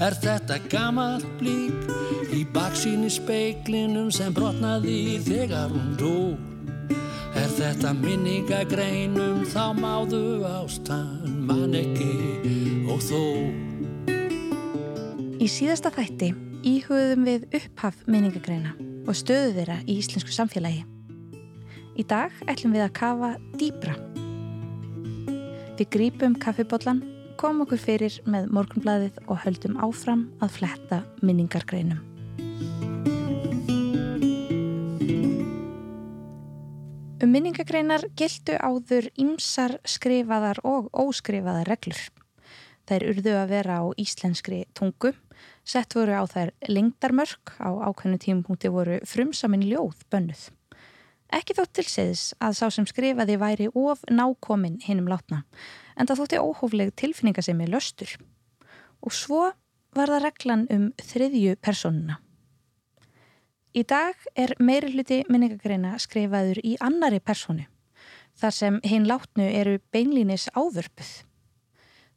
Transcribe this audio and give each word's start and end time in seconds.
Er 0.00 0.14
þetta 0.16 0.56
gammal 0.72 1.20
blík 1.36 1.90
í 2.32 2.46
baksíni 2.54 3.10
speiklinum 3.12 4.06
sem 4.08 4.32
brotnaði 4.32 5.18
þegar 5.26 5.68
hún 5.74 5.90
dó? 6.00 6.14
Er 7.36 7.52
þetta 7.58 7.92
minningagreinum 7.98 9.42
þá 9.52 9.76
máðu 9.76 10.22
ástan 10.48 11.44
mann 11.44 11.76
ekki 11.76 12.88
og 12.88 13.04
þó? 13.04 13.20
Í 15.36 15.52
síðasta 15.52 15.92
þætti 15.92 16.32
íhugðum 16.64 17.28
við 17.28 17.46
upphaf 17.60 18.00
minningagreina 18.08 18.72
og 19.04 19.20
stöðu 19.20 19.52
þeirra 19.60 19.82
í 19.84 20.00
íslensku 20.00 20.32
samfélagi. 20.32 20.86
Í 22.00 22.08
dag 22.08 22.32
ætlum 22.48 22.72
við 22.72 22.88
að 22.88 22.96
kafa 22.96 23.34
dýbra. 23.60 24.00
Við 25.76 25.88
grípum 25.92 26.40
kaffibotlan, 26.40 27.04
komum 27.40 27.64
okkur 27.64 27.80
fyrir 27.80 28.16
með 28.28 28.50
morgunblæðið 28.52 29.18
og 29.32 29.38
höldum 29.46 29.78
áfram 29.80 30.26
að 30.44 30.58
fletta 30.58 30.98
minningargreinum. 31.24 32.02
Um 37.20 37.32
minningagreinar 37.32 38.04
gildu 38.16 38.58
áður 38.60 39.08
ymsar 39.20 39.78
skrifaðar 39.88 40.60
og 40.68 40.92
óskrifaðar 40.92 41.72
reglur. 41.72 42.02
Þær 42.88 43.08
urðu 43.14 43.34
að 43.38 43.50
vera 43.54 43.80
á 43.80 43.84
íslenskri 43.96 44.62
tungu, 44.76 45.14
sett 45.64 45.96
voru 45.96 46.20
á 46.20 46.24
þær 46.28 46.52
lengdarmörk, 46.68 47.56
á 47.56 47.70
ákveðnu 47.88 48.20
tímupunkti 48.20 48.68
voru 48.72 49.00
frumsamin 49.08 49.64
ljóð 49.64 50.02
bönnuð. 50.12 50.50
Ekki 51.30 51.54
þótt 51.54 51.76
til 51.78 51.86
séðs 51.86 52.22
að 52.42 52.56
sá 52.58 52.64
sem 52.74 52.86
skrifaði 52.90 53.36
væri 53.38 53.68
of 53.78 54.02
nákomin 54.10 54.80
hinnum 54.82 55.08
látna, 55.12 55.44
en 56.00 56.08
það 56.08 56.22
þótti 56.22 56.40
óhófleg 56.40 56.92
tilfinningasemi 56.96 57.68
löstur. 57.68 58.16
Og 59.04 59.12
svo 59.12 59.50
var 59.96 60.12
það 60.12 60.24
reglan 60.24 60.66
um 60.72 60.90
þriðju 61.02 61.56
personuna. 61.60 62.20
Í 63.70 63.84
dag 63.86 64.18
er 64.34 64.56
meiri 64.58 64.90
hluti 64.96 65.20
minningagreina 65.28 65.94
skrifaður 66.02 66.58
í 66.66 66.74
annari 66.82 67.20
personu, 67.22 67.68
þar 68.34 68.54
sem 68.56 68.78
hinn 68.82 69.06
látnu 69.06 69.46
eru 69.46 69.76
beinlínis 69.94 70.48
ávörpuð. 70.56 71.10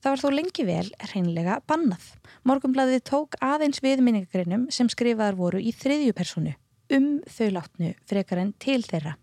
Það 0.02 0.10
var 0.12 0.24
þó 0.24 0.30
lengi 0.34 0.66
vel 0.68 0.88
reynlega 1.14 1.60
bannað. 1.70 2.08
Morgumbladið 2.44 3.06
tók 3.08 3.38
aðeins 3.40 3.84
við 3.86 4.02
minningagreinum 4.04 4.66
sem 4.74 4.90
skrifaðar 4.92 5.38
voru 5.40 5.62
í 5.62 5.72
þriðju 5.78 6.16
personu 6.18 6.56
um 6.94 7.22
þau 7.30 7.48
látnu 7.56 7.94
frekar 8.10 8.42
en 8.42 8.52
til 8.60 8.82
þeirra. 8.84 9.16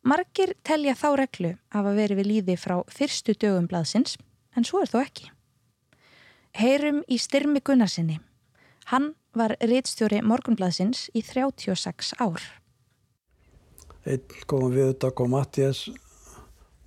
Margir 0.00 0.54
telja 0.64 0.94
þá 0.96 1.08
reglu 1.20 1.50
af 1.68 1.84
að 1.84 1.98
veri 1.98 2.16
við 2.16 2.28
líði 2.30 2.56
frá 2.56 2.78
fyrstu 2.88 3.34
dögum 3.36 3.66
blaðsins, 3.68 4.16
en 4.56 4.64
svo 4.64 4.80
er 4.80 4.88
þó 4.88 5.02
ekki. 5.02 5.28
Heyrum 6.56 7.02
í 7.06 7.18
styrmi 7.20 7.60
Gunnarsinni. 7.60 8.16
Hann 8.90 9.12
var 9.36 9.54
réttstjóri 9.60 10.22
Morgunblaðsins 10.26 11.10
í 11.14 11.22
36 11.22 12.14
ár. 12.18 12.40
Einn 14.08 14.24
góðum 14.48 14.72
við 14.74 14.88
þetta 14.88 15.10
kom 15.14 15.34
Mattias 15.36 15.84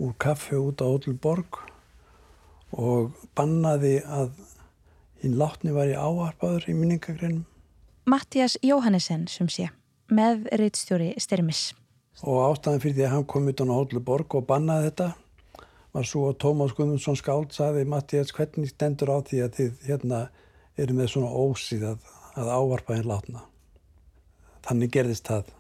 úr 0.02 0.16
kaffi 0.18 0.58
út 0.58 0.82
á 0.82 0.90
Ótlborg 0.90 1.62
og 2.74 3.14
bannaði 3.38 4.00
að 4.02 4.34
hinn 5.22 5.38
látni 5.38 5.72
var 5.72 5.94
í 5.94 5.96
áarpaður 5.96 6.66
í 6.74 6.76
minningagreinum. 6.76 7.46
Mattias 8.10 8.58
Jóhannesson 8.66 9.30
sem 9.32 9.48
sé, 9.48 9.70
með 10.12 10.50
reittstjóri 10.60 11.14
Styrmis. 11.22 11.70
Og 12.22 12.40
ástæðan 12.46 12.84
fyrir 12.84 12.98
því 12.98 13.06
að 13.08 13.14
hann 13.16 13.26
kom 13.34 13.50
utan 13.50 13.74
á 13.74 13.76
Hóllborg 13.80 14.38
og 14.38 14.46
bannaði 14.48 14.90
þetta 14.90 15.10
var 15.94 16.08
svo 16.10 16.28
að 16.30 16.40
Tómas 16.44 16.76
Guðmundsson 16.78 17.18
skáld 17.20 17.54
saði 17.54 17.88
Mattias 17.90 18.34
hvernig 18.34 18.72
stendur 18.72 19.12
á 19.14 19.18
því 19.26 19.42
að 19.46 19.58
þið 19.58 19.84
hérna 19.90 20.22
eru 20.78 20.96
með 20.98 21.12
svona 21.14 21.34
ósíð 21.34 21.84
að, 21.92 22.08
að 22.38 22.54
áarpa 22.54 22.98
hinn 22.98 23.10
látna. 23.10 23.44
Þannig 24.64 24.94
gerðist 24.94 25.28
það. 25.30 25.52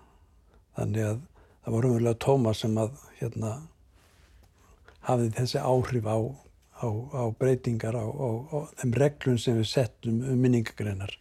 Þannig 0.78 1.10
að 1.10 1.20
það 1.66 1.76
var 1.76 1.90
umverulega 1.90 2.22
Tómas 2.24 2.64
sem 2.64 2.80
að 2.82 2.96
hérna 3.20 3.54
hafði 5.04 5.30
þessi 5.38 5.62
áhrif 5.62 6.08
á 6.08 6.18
á, 6.84 6.88
á 7.14 7.24
breytingar 7.40 7.96
á, 7.96 8.06
á 8.06 8.58
þeim 8.80 8.96
reglum 8.98 9.38
sem 9.40 9.58
við 9.60 9.70
settum 9.72 10.22
um 10.22 10.42
minningagreinar. 10.44 11.16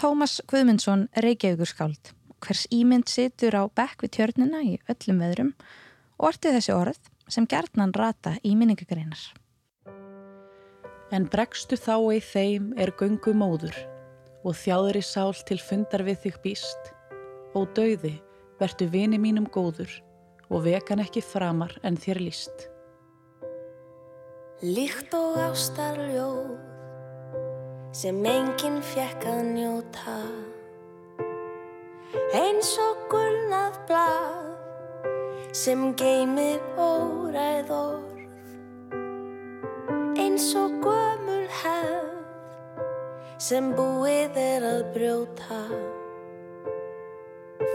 Tómas 0.00 0.40
Guðmundsson, 0.48 1.08
Reykjavíkur 1.24 1.68
skáld. 1.68 2.12
Hvers 2.42 2.66
ímynd 2.74 3.06
situr 3.06 3.54
á 3.54 3.62
bekk 3.70 4.02
við 4.02 4.14
tjörnina 4.16 4.62
í 4.66 4.74
öllum 4.90 5.22
veðrum 5.22 5.52
og 6.18 6.32
ortið 6.32 6.58
þessi 6.58 6.74
orð 6.74 6.98
sem 7.30 7.46
gerðnan 7.46 7.94
rata 7.94 8.34
í 8.42 8.56
minningagreinar. 8.58 9.22
En 11.12 11.28
bregstu 11.30 11.76
þá 11.78 11.96
í 12.16 12.20
þeim 12.24 12.72
er 12.80 12.94
göngu 12.98 13.34
móður 13.36 13.76
og 14.42 14.56
þjáður 14.58 14.98
í 14.98 15.04
sál 15.06 15.32
til 15.46 15.60
fundar 15.62 16.02
við 16.06 16.18
þig 16.24 16.40
býst 16.42 16.92
og 17.54 17.70
dauði 17.76 18.16
vertu 18.58 18.88
vini 18.90 19.20
mínum 19.22 19.46
góður 19.46 19.92
og 20.50 20.64
vekan 20.66 21.02
ekki 21.04 21.22
framar 21.24 21.76
en 21.86 21.96
þér 22.00 22.22
líst. 22.26 22.68
Líkt 24.62 25.14
og 25.18 25.38
ástarljóð 25.42 26.52
sem 27.92 28.18
enginn 28.26 28.80
fjekk 28.92 29.26
að 29.28 29.42
njóta 29.52 30.16
Eins 32.12 32.74
og 32.76 33.06
gulnað 33.08 33.76
blað 33.88 34.50
sem 35.56 35.94
geymir 35.96 36.60
óræð 36.76 37.72
orð. 37.72 38.50
Eins 40.20 40.50
og 40.60 40.76
gömul 40.84 41.46
hefð 41.62 42.12
sem 43.40 43.72
búið 43.76 44.36
er 44.36 44.68
að 44.74 44.82
brjóta. 44.92 45.62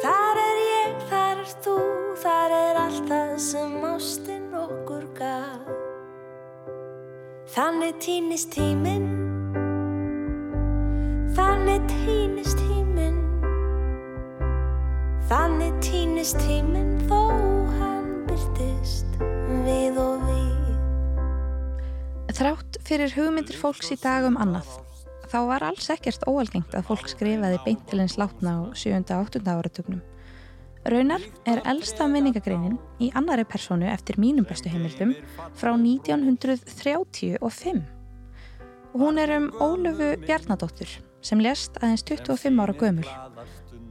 Þar 0.06 0.42
er 0.44 0.64
ég, 0.68 0.96
þar 1.10 1.42
er 1.42 1.54
þú, 1.66 1.78
þar 2.22 2.58
er 2.62 2.82
allt 2.86 3.10
það 3.10 3.34
sem 3.50 3.78
ástinn 3.90 4.50
okkur 4.54 5.10
gaf. 5.18 5.74
Þannig 7.58 7.96
týnist 8.04 8.52
tíminn 8.54 9.08
Þannig 11.34 11.82
týnist 11.90 11.96
tíminn 11.98 12.47
Þannig 15.28 15.82
týnist 15.84 16.38
tíminn 16.40 17.02
þó 17.10 17.18
hann 17.76 18.06
byrtist 18.30 19.18
við 19.66 19.98
og 20.00 20.22
við 20.24 20.70
Þrátt 22.38 22.78
fyrir 22.88 23.12
hugmyndir 23.12 23.58
fólks 23.60 23.92
í 23.92 23.98
dag 24.00 24.24
um 24.30 24.38
annað 24.40 24.70
þá 25.28 25.36
var 25.50 25.66
alls 25.68 25.90
ekkert 25.92 26.24
óalgengt 26.32 26.72
að 26.80 26.88
fólk 26.88 27.12
skrifaði 27.12 27.60
beintilins 27.66 28.16
látna 28.16 28.56
á 28.56 28.72
7. 28.72 29.04
og 29.04 29.28
8. 29.28 29.44
áratugnum 29.52 30.00
Raunar 30.88 31.20
er 31.44 31.60
elsta 31.68 32.08
minningagreinin 32.08 32.80
í 33.04 33.12
annari 33.12 33.44
personu 33.44 33.84
eftir 33.92 34.16
mínum 34.24 34.48
bestu 34.48 34.72
heimildum 34.72 35.12
frá 35.60 35.76
1935 35.76 37.44
og 37.44 37.52
hún 39.04 39.20
er 39.20 39.36
um 39.42 39.52
Ólöfu 39.60 40.16
Bjarnadóttur 40.24 40.88
sem 41.20 41.44
lest 41.44 41.76
aðeins 41.82 42.08
25 42.08 42.64
ára 42.64 42.72
gömul. 42.78 43.10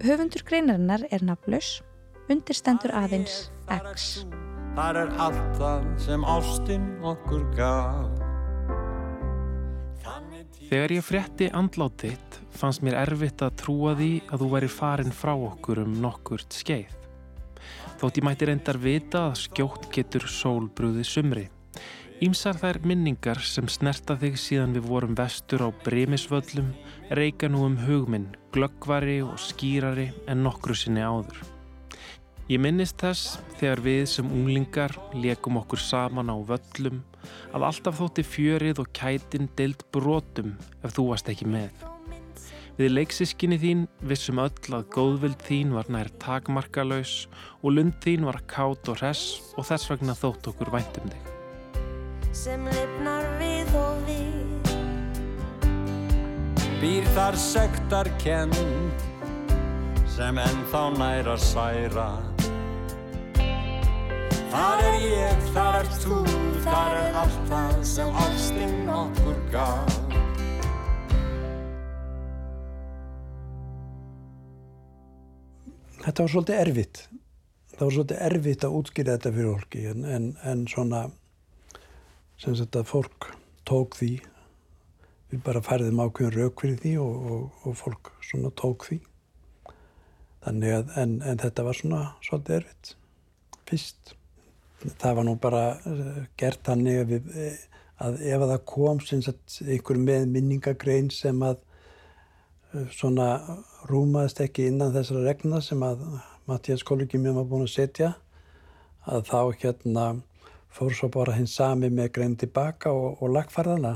Höfundur 0.04 0.42
greinarinnar 0.44 1.06
er 1.08 1.22
naflus, 1.24 1.78
undirstendur 2.28 2.92
aðeins 2.92 3.46
X. 3.72 4.26
Það 4.76 4.98
er 5.00 5.12
allt 5.24 5.54
það 5.56 5.86
sem 6.04 6.26
ástinn 6.28 6.90
okkur 7.00 7.46
gaf. 7.56 8.10
Þegar 10.66 10.92
ég 10.98 11.06
frétti 11.06 11.48
andlátitt 11.48 12.38
fannst 12.52 12.84
mér 12.84 12.98
erfitt 13.06 13.40
að 13.46 13.56
trúa 13.62 13.94
því 13.96 14.10
að 14.28 14.44
þú 14.44 14.52
væri 14.52 14.70
farin 14.74 15.16
frá 15.16 15.32
okkur 15.32 15.80
um 15.86 15.96
nokkurt 16.04 16.52
skeið. 16.52 16.92
Þótt 17.96 18.20
ég 18.20 18.28
mætti 18.28 18.50
reyndar 18.50 18.76
vita 18.82 19.30
að 19.30 19.46
skjótt 19.46 19.88
getur 19.94 20.28
sólbrúði 20.28 21.06
sumri. 21.08 21.46
Ímsar 22.16 22.56
þær 22.56 22.78
minningar 22.88 23.43
sem 23.44 23.66
snerta 23.69 24.15
þig 24.16 24.38
síðan 24.41 24.72
við 24.72 24.87
vorum 24.88 25.16
vestur 25.19 25.60
á 25.60 25.69
bremisvöllum 25.84 26.71
reyka 27.12 27.50
nú 27.52 27.67
um 27.67 27.75
hugminn, 27.76 28.31
glöggvari 28.56 29.19
og 29.20 29.35
skýrari 29.37 30.06
en 30.25 30.40
nokkru 30.46 30.73
sinni 30.73 31.05
áður. 31.05 31.43
Ég 32.49 32.62
minnist 32.64 32.96
þess 33.05 33.37
þegar 33.61 33.85
við 33.85 34.00
sem 34.14 34.32
unglingar 34.32 34.96
lekum 35.12 35.61
okkur 35.61 35.85
saman 35.85 36.32
á 36.32 36.40
völlum 36.40 37.05
að 37.52 37.69
alltaf 37.69 38.00
þótti 38.00 38.25
fjörið 38.25 38.81
og 38.87 38.90
kætin 38.96 39.52
deild 39.61 39.85
brotum 39.93 40.56
ef 40.81 40.96
þú 40.96 41.11
varst 41.12 41.29
ekki 41.29 41.52
með. 41.52 41.69
Við 42.81 42.96
leiksískinni 42.96 43.61
þín 43.61 43.87
vissum 44.00 44.40
öll 44.40 44.73
að 44.73 44.88
góðvild 44.96 45.44
þín 45.44 45.76
var 45.76 45.93
nær 45.93 46.08
takmarkalauðs 46.25 47.26
og 47.61 47.76
lund 47.76 48.00
þín 48.00 48.25
var 48.25 48.40
kátt 48.49 48.88
og 48.88 49.02
hress 49.02 49.52
og 49.52 49.69
þess 49.69 49.93
vegna 49.93 50.17
þótt 50.17 50.55
okkur 50.55 50.73
væntum 50.73 51.12
þig 51.12 51.36
sem 52.37 52.67
lifnar 52.69 53.25
við 53.41 53.71
og 53.81 54.00
við. 54.05 54.73
Býr 56.83 57.09
þar 57.17 57.38
söktar 57.41 58.11
kent 58.21 58.59
sem 60.12 60.37
ennþá 60.43 60.83
næra 60.99 61.37
særa. 61.41 62.11
Þar 64.53 64.85
er 64.85 64.99
ég, 65.00 65.49
þar 65.56 65.81
er 65.81 65.91
þú, 66.05 66.21
þar 66.69 67.00
er 67.00 67.19
allt 67.25 67.43
það 67.50 67.75
sem 67.88 68.23
ástinn 68.27 68.94
okkur 69.00 69.43
gaf. 69.56 70.00
Þetta 76.06 76.23
var 76.23 76.35
svolítið 76.37 76.59
erfitt. 76.62 77.06
Það 77.77 77.87
var 77.87 77.94
svolítið 77.97 78.27
erfitt 78.31 78.65
að 78.65 78.75
útskýra 78.81 79.15
þetta 79.17 79.38
fyrir 79.38 79.55
fólki 79.56 79.88
en, 79.91 80.35
en 80.47 80.69
svona 80.71 81.09
sem 82.41 82.56
sagt 82.59 82.77
að 82.79 82.91
fólk 82.91 83.31
tók 83.69 83.97
því. 83.99 84.12
Við 85.33 85.43
bara 85.47 85.65
færðum 85.65 86.05
ákveðin 86.05 86.37
rauk 86.37 86.62
fyrir 86.62 86.79
því 86.83 86.93
og, 87.03 87.31
og, 87.33 87.65
og 87.67 87.79
fólk 87.81 88.12
svona 88.25 88.53
tók 88.55 88.87
því. 88.88 89.00
Þannig 90.47 90.77
að 90.77 90.94
en, 91.03 91.17
en 91.27 91.43
þetta 91.43 91.67
var 91.67 91.81
svona 91.81 92.03
svolítið 92.23 92.61
erfitt. 92.61 92.93
Fyrst 93.67 94.17
það 95.00 95.17
var 95.19 95.27
nú 95.27 95.35
bara 95.41 95.62
uh, 95.88 96.21
gert 96.38 96.62
þannig 96.67 97.00
að, 97.00 97.12
við, 97.15 97.31
eh, 97.41 97.56
að 98.05 98.21
ef 98.21 98.44
að 98.44 98.53
það 98.53 98.67
kom 98.73 99.00
sagt, 99.06 99.59
einhver 99.65 100.00
með 100.00 100.29
minningagrein 100.35 101.11
sem 101.15 101.43
að 101.43 101.59
uh, 102.75 102.87
svona 102.94 103.31
rúmaðist 103.91 104.43
ekki 104.44 104.69
innan 104.71 104.94
þessara 104.94 105.27
regna 105.27 105.62
sem 105.65 105.83
að 105.87 106.05
Mattias 106.47 106.85
kollegi 106.87 107.19
mér 107.19 107.35
var 107.41 107.49
búin 107.50 107.67
að 107.67 107.75
setja 107.75 108.12
að 109.06 109.27
þá 109.31 109.41
hérna 109.62 110.06
fór 110.76 110.93
svo 110.94 111.08
bara 111.12 111.37
hins 111.37 111.56
sami 111.56 111.88
með 111.90 112.12
grein 112.19 112.37
tilbaka 112.37 112.93
og, 112.93 113.23
og 113.23 113.32
lagfarðana 113.32 113.94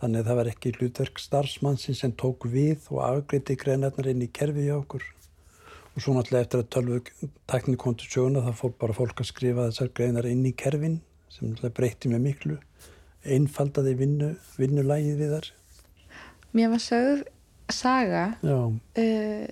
þannig 0.00 0.22
að 0.22 0.28
það 0.30 0.38
var 0.40 0.50
ekki 0.50 0.74
hlutverk 0.78 1.20
starfsmannsinn 1.20 1.98
sem 1.98 2.12
tók 2.18 2.46
við 2.50 2.88
og 2.90 3.02
afgriði 3.04 3.58
greinarnar 3.60 4.08
inn 4.10 4.24
í 4.24 4.30
kerfi 4.32 4.64
hjá 4.66 4.78
okkur. 4.78 5.04
Og 5.90 6.02
svo 6.02 6.14
náttúrulega 6.16 6.46
eftir 6.46 6.62
að 6.62 6.70
tölvu 6.74 7.94
til 8.00 8.08
sjöuna 8.08 8.42
þá 8.46 8.52
fór 8.56 8.74
bara 8.80 8.96
fólk 8.96 9.22
að 9.22 9.30
skrifa 9.30 9.68
þessar 9.68 9.92
greinar 9.94 10.28
inn 10.30 10.46
í 10.48 10.54
kerfin 10.56 11.00
sem 11.28 11.50
náttúrulega 11.50 11.76
breyti 11.76 12.10
mjög 12.10 12.24
miklu 12.24 12.58
einfaldaði 13.24 13.94
vinnu, 13.98 14.30
vinnulægið 14.56 15.20
við 15.20 15.34
þar 15.36 15.50
Mér 16.56 16.72
var 16.72 16.82
sögð 16.82 17.26
saga 17.70 18.24
uh, 18.42 19.44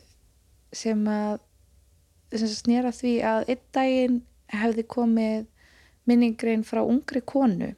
sem 0.75 1.05
að 1.12 1.37
sem 2.34 2.50
snýra 2.52 2.93
því 2.93 3.14
að 3.25 3.52
einn 3.52 3.62
daginn 3.76 4.19
hefði 4.52 4.84
komið 4.88 5.46
minningrein 6.08 6.64
frá 6.66 6.82
ungri 6.84 7.22
konu 7.25 7.72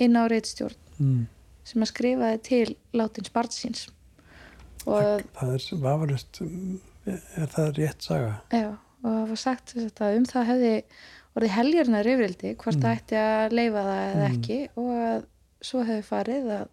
inn 0.00 0.18
á 0.18 0.24
reittstjórn 0.30 0.76
mm. 0.98 1.22
sem 1.70 1.84
að 1.84 1.92
skrifaði 1.92 2.42
til 2.48 2.66
látins 2.96 3.32
barnsins 3.34 3.86
og 4.86 5.24
það 5.36 5.54
er 5.56 5.82
vafalust 5.84 6.42
er 7.10 7.50
það 7.54 7.72
rétt 7.78 8.06
saga 8.06 8.34
já, 8.52 8.68
og 9.02 9.08
það 9.08 9.24
var 9.32 9.42
sagt 9.44 9.74
að 9.78 10.18
um 10.18 10.28
það 10.28 10.50
hefði 10.54 10.74
orðið 11.38 11.56
helgjörnar 11.56 12.12
yfirildi 12.14 12.54
hvort 12.56 12.78
mm. 12.78 12.84
það 12.84 12.98
ætti 12.98 13.20
að 13.22 13.56
leifa 13.56 13.86
það 13.88 14.04
eða 14.10 14.28
mm. 14.28 14.36
ekki 14.36 14.60
og 14.82 14.92
að 14.98 15.26
svo 15.60 15.82
hefði 15.84 16.04
farið 16.08 16.52
að 16.56 16.68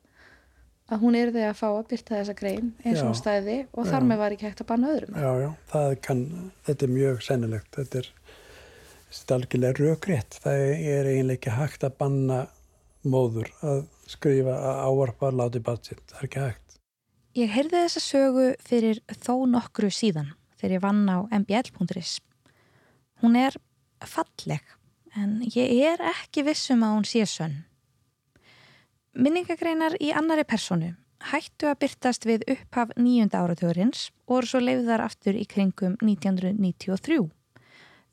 að 0.88 1.02
hún 1.04 1.18
er 1.20 1.32
því 1.36 1.44
að 1.44 1.58
fá 1.60 1.68
að 1.68 1.88
byrta 1.92 2.16
þessa 2.16 2.36
grein 2.38 2.68
eins 2.86 3.02
og 3.04 3.16
stæði 3.20 3.58
og 3.74 3.90
þar 3.90 4.06
með 4.08 4.22
var 4.22 4.36
ekki 4.36 4.48
hægt 4.48 4.64
að 4.64 4.70
banna 4.70 4.92
öðrum. 4.94 5.18
Já, 5.20 5.32
já, 5.44 5.50
kann, 6.06 6.22
þetta 6.68 6.88
er 6.88 6.94
mjög 6.94 7.24
sennilegt, 7.26 7.70
þetta 7.76 8.00
er, 8.02 8.10
þetta 9.10 9.34
er 9.34 9.40
algjörlega 9.42 9.84
raugrétt, 9.84 10.40
það 10.44 10.64
er 10.76 11.10
eiginlega 11.12 11.38
ekki 11.38 11.56
hægt 11.58 11.86
að 11.88 11.98
banna 12.02 12.40
móður 13.08 13.52
að 13.64 13.84
skrifa 14.10 14.56
að 14.56 14.82
áarpa 14.88 15.32
láti 15.36 15.62
batsitt, 15.64 16.04
það 16.12 16.20
er 16.20 16.30
ekki 16.30 16.44
hægt. 16.44 16.78
Ég 17.38 17.54
heyrði 17.54 17.84
þessa 17.86 18.02
sögu 18.02 18.48
fyrir 18.66 19.00
þó 19.14 19.46
nokkru 19.46 19.92
síðan 19.94 20.34
þegar 20.58 20.76
ég 20.78 20.84
vann 20.84 21.04
á 21.06 21.18
mbl.is. 21.30 22.18
Hún 23.22 23.38
er 23.38 23.58
falleg 24.02 24.64
en 25.18 25.42
ég 25.54 25.74
er 25.92 26.02
ekki 26.14 26.46
vissum 26.48 26.86
að 26.86 26.96
hún 26.96 27.08
sé 27.10 27.26
sönn. 27.30 27.60
Minningagreinar 29.18 29.98
í 30.02 30.12
annari 30.14 30.46
personu 30.46 30.94
hættu 31.32 31.70
að 31.72 31.80
byrtast 31.82 32.28
við 32.30 32.46
upphaf 32.54 32.92
nýjunda 32.98 33.42
áratugurins 33.42 34.10
og 34.28 34.38
voru 34.38 34.50
svo 34.52 34.62
leiðar 34.62 35.02
aftur 35.06 35.38
í 35.38 35.46
kringum 35.50 35.98
1993. 36.04 37.26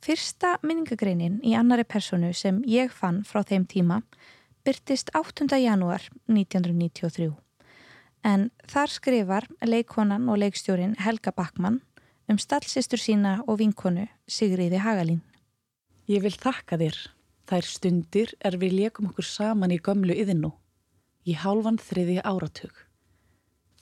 Fyrsta 0.05 0.59
minningagreinin 0.61 1.39
í 1.41 1.55
annari 1.57 1.87
personu 1.89 2.29
sem 2.37 2.59
ég 2.69 2.91
fann 2.93 3.23
frá 3.25 3.41
þeim 3.49 3.63
tíma 3.65 4.03
byrtist 4.67 5.09
8. 5.17 5.47
janúar 5.57 6.05
1993. 6.29 7.31
En 8.29 8.51
þar 8.69 8.93
skrifar 8.93 9.47
leikonan 9.65 10.29
og 10.29 10.43
leikstjórin 10.43 10.93
Helga 11.01 11.33
Backmann 11.33 11.81
um 12.29 12.37
stallsistur 12.37 13.01
sína 13.01 13.39
og 13.47 13.63
vinkonu 13.63 14.05
Sigriði 14.29 14.83
Hagalín. 14.85 15.23
Ég 16.05 16.21
vil 16.21 16.37
þakka 16.37 16.83
þér. 16.85 17.01
Þær 17.49 17.73
stundir 17.73 18.37
er 18.45 18.61
við 18.61 18.77
leikum 18.83 19.09
okkur 19.09 19.25
saman 19.25 19.73
í 19.73 19.81
gömlu 19.81 20.13
yðinu 20.13 20.53
í 21.25 21.33
hálfan 21.33 21.81
þriði 21.81 22.21
áratug. 22.21 22.77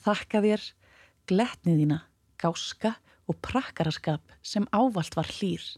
Þakka 0.07 0.45
þér 0.47 0.67
gletniðina, 1.27 2.03
gáska 2.39 2.95
og 3.27 3.43
prakkaraskap 3.43 4.23
sem 4.39 4.71
ávalt 4.71 5.19
var 5.19 5.27
hlýr 5.27 5.73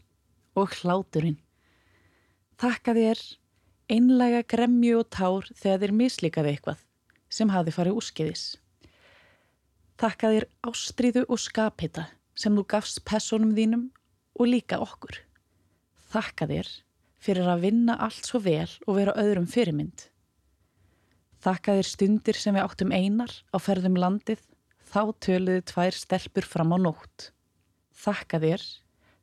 og 0.56 0.72
hláturinn. 0.80 1.38
Þakka 2.56 2.94
þér 2.96 3.22
einlega 3.92 4.42
gremju 4.48 5.02
og 5.02 5.10
tár 5.12 5.50
þegar 5.54 5.82
þér 5.84 5.94
mislikaði 6.00 6.54
eitthvað 6.54 6.82
sem 7.36 7.52
hafi 7.52 7.74
farið 7.74 7.98
úrskeiðis. 8.00 8.44
Þakka 10.00 10.32
þér 10.32 10.48
ástriðu 10.68 11.22
og 11.28 11.40
skapita 11.40 12.08
sem 12.36 12.56
þú 12.56 12.66
gafst 12.72 13.04
personum 13.08 13.54
þínum 13.56 13.86
og 14.36 14.50
líka 14.50 14.80
okkur. 14.82 15.20
Þakka 16.12 16.48
þér 16.50 16.72
fyrir 17.26 17.48
að 17.50 17.64
vinna 17.66 17.96
allt 18.06 18.28
svo 18.28 18.40
vel 18.44 18.68
og 18.86 18.98
vera 18.98 19.16
öðrum 19.20 19.48
fyrirmynd. 19.50 20.08
Þakka 21.44 21.78
þér 21.78 21.88
stundir 21.90 22.38
sem 22.40 22.56
við 22.56 22.66
áttum 22.66 22.92
einar 22.92 23.32
á 23.52 23.56
ferðum 23.62 23.98
landið, 24.00 24.40
þá 24.86 25.12
töluðu 25.22 25.62
tvær 25.70 25.96
stelpur 25.96 26.46
fram 26.48 26.74
á 26.74 26.78
nótt. 26.80 27.30
Þakka 27.96 28.40
þér 28.42 28.64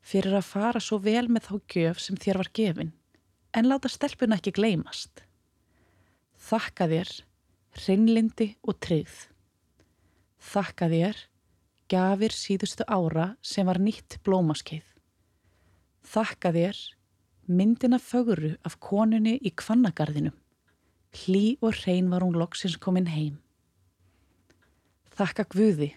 fyrir 0.03 0.35
að 0.37 0.49
fara 0.49 0.81
svo 0.83 0.99
vel 1.01 1.27
með 1.31 1.47
þá 1.47 1.53
gjöf 1.73 2.01
sem 2.03 2.19
þér 2.19 2.41
var 2.41 2.51
gefin, 2.59 2.91
en 3.55 3.69
láta 3.69 3.91
stelpuna 3.91 4.37
ekki 4.39 4.53
gleymast. 4.57 5.23
Þakka 6.43 6.89
þér 6.91 7.13
hreinlindi 7.79 8.49
og 8.67 8.77
tryggð. 8.83 9.29
Þakka 10.43 10.89
þér 10.91 11.21
gafir 11.93 12.35
síðustu 12.35 12.85
ára 12.87 13.33
sem 13.41 13.67
var 13.67 13.79
nýtt 13.79 14.19
blómaskeið. 14.25 14.85
Þakka 16.03 16.51
þér 16.57 16.81
myndina 17.47 17.99
föguru 17.99 18.53
af 18.67 18.79
konunni 18.83 19.37
í 19.39 19.53
kvannagarðinum. 19.55 20.35
Hlý 21.23 21.57
og 21.61 21.77
hrein 21.83 22.09
var 22.11 22.25
hún 22.25 22.37
loksins 22.39 22.75
komin 22.81 23.07
heim. 23.07 23.37
Þakka 25.13 25.45
Guði 25.53 25.91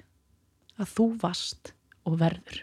að 0.76 0.90
þú 0.92 1.06
vast 1.22 1.72
og 2.04 2.18
verður. 2.20 2.62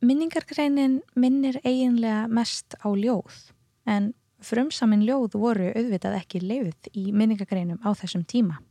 Minningargreinin 0.00 1.02
minnir 1.12 1.58
eiginlega 1.60 2.24
mest 2.32 2.72
á 2.80 2.88
ljóð 2.88 3.50
en 3.84 4.14
frumsamin 4.40 5.02
ljóð 5.04 5.36
voru 5.36 5.66
auðvitað 5.74 6.16
ekki 6.16 6.40
leifð 6.40 6.88
í 6.96 7.10
minningargreinum 7.12 7.82
á 7.84 7.92
þessum 7.92 8.24
tíma. 8.24 8.62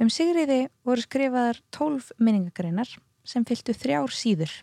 Um 0.00 0.08
Sigriði 0.08 0.70
voru 0.86 1.04
skrifaðar 1.04 1.60
tólf 1.74 2.08
minningagreinar 2.16 2.88
sem 3.28 3.44
fylgtu 3.44 3.74
þrjár 3.76 4.14
síður 4.14 4.54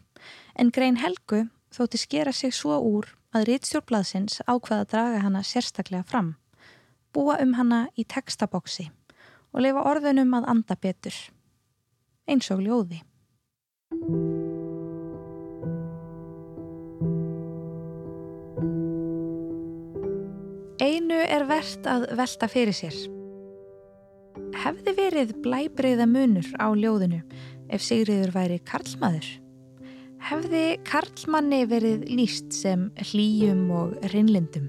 en 0.57 0.71
grein 0.73 0.97
Helgu 0.97 1.43
þótti 1.75 2.01
skera 2.01 2.33
sig 2.33 2.55
svo 2.55 2.79
úr 2.81 3.11
að 3.35 3.49
Ritstjórnblaðsins 3.51 4.39
ákvaða 4.47 4.81
að 4.81 4.91
draga 4.93 5.23
hana 5.27 5.43
sérstaklega 5.45 6.07
fram, 6.09 6.35
búa 7.13 7.37
um 7.43 7.53
hana 7.59 7.85
í 7.93 8.07
textabóksi 8.07 8.87
og 9.53 9.61
leifa 9.61 9.83
orðunum 9.91 10.33
að 10.39 10.49
anda 10.55 10.79
betur, 10.79 11.19
eins 12.25 12.49
og 12.49 12.65
ljóði. 12.65 13.03
Einu 21.15 21.27
er 21.31 21.43
verðt 21.47 21.85
að 21.87 22.01
velta 22.19 22.47
fyrir 22.51 22.75
sér. 22.75 22.95
Hefði 24.59 24.93
verið 24.97 25.29
blæbreyða 25.45 26.09
munur 26.11 26.49
á 26.59 26.67
ljóðinu 26.75 27.21
ef 27.71 27.85
Sigriður 27.87 28.33
væri 28.35 28.57
karlmaður? 28.67 29.29
hefði 30.25 30.79
karlmanni 30.87 31.61
verið 31.69 32.03
líst 32.09 32.53
sem 32.55 32.87
hlýjum 32.97 33.67
og 33.77 33.93
rinnlindum. 34.11 34.67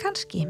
Kanski, 0.00 0.46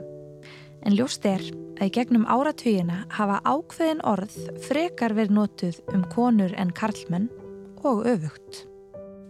en 0.87 0.97
ljóst 0.97 1.27
er 1.27 1.43
að 1.81 1.89
í 1.89 1.95
gegnum 1.97 2.25
áratugina 2.31 3.03
hafa 3.17 3.41
ákveðin 3.43 4.01
orð 4.07 4.37
frekar 4.69 5.17
verið 5.19 5.37
notuð 5.41 5.81
um 5.93 6.07
konur 6.15 6.55
en 6.57 6.71
karlmenn 6.73 7.29
og 7.83 8.07
öfugt. 8.09 8.65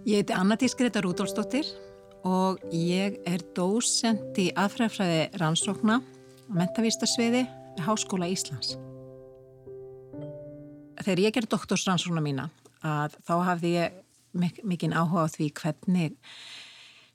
Ég 0.05 0.23
heiti 0.23 0.37
Anna-Dís 0.37 0.77
Greta 0.77 1.03
Rúdolfsdóttir 1.03 1.67
og 2.25 2.61
ég 2.73 3.19
er 3.29 3.45
dósend 3.57 4.39
í 4.41 4.49
aðfræðfræði 4.57 5.21
rannsókna 5.41 6.01
á 6.01 6.53
mentavístasviði 6.57 7.45
Háskóla 7.85 8.29
Íslands. 8.33 8.77
Þegar 11.05 11.25
ég 11.27 11.35
gerði 11.37 11.53
doktorsrannsókna 11.53 12.23
mína 12.25 12.49
að 12.85 13.19
þá 13.27 13.35
hafði 13.51 13.75
ég 13.77 14.01
mikinn 14.65 14.97
áhuga 14.97 15.29
á 15.29 15.33
því 15.35 15.51
hvernig 15.61 16.17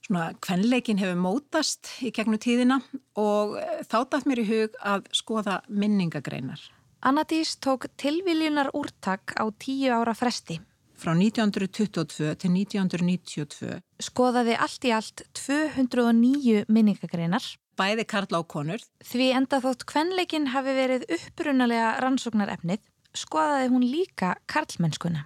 svona 0.06 0.30
kvenleikin 0.42 1.00
hefur 1.00 1.18
mótast 1.20 1.90
í 2.02 2.12
gegnum 2.14 2.40
tíðina 2.40 2.80
og 3.18 3.58
eh, 3.60 3.82
þá 3.86 3.98
dætt 4.10 4.28
mér 4.30 4.42
í 4.42 4.48
hug 4.48 4.78
að 4.80 5.10
skoða 5.14 5.60
minningagreinar. 5.68 6.62
Anadís 7.06 7.56
tók 7.62 7.88
tilviljunar 8.00 8.72
úrtak 8.76 9.34
á 9.40 9.44
tíu 9.58 9.92
ára 9.94 10.14
fresti 10.14 10.60
frá 11.00 11.14
1922 11.16 12.34
til 12.40 12.52
1992. 12.52 13.80
Skoðaði 14.04 14.56
allt 14.60 14.86
í 14.86 14.92
allt 14.94 15.24
209 15.38 16.66
minningagreinar. 16.68 17.46
Bæði 17.80 18.04
Karla 18.08 18.42
og 18.42 18.48
konur. 18.52 18.82
Því 19.06 19.30
enda 19.38 19.60
þótt 19.64 19.86
kvenleikin 19.88 20.50
hafi 20.52 20.74
verið 20.76 21.06
upprunalega 21.16 21.94
rannsóknarefnið, 22.04 22.82
skoðaði 23.16 23.70
hún 23.72 23.86
líka 23.88 24.34
karlmennskuna. 24.50 25.24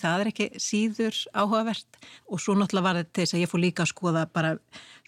Það 0.00 0.22
er 0.22 0.30
ekki 0.30 0.46
síður 0.64 1.16
áhugavert 1.36 1.98
og 2.32 2.40
svo 2.40 2.54
náttúrulega 2.56 2.86
var 2.86 3.00
þetta 3.02 3.20
þess 3.20 3.36
að 3.36 3.42
ég 3.42 3.50
fór 3.52 3.60
líka 3.60 3.84
að 3.84 3.90
skoða 3.92 4.22
bara 4.32 4.54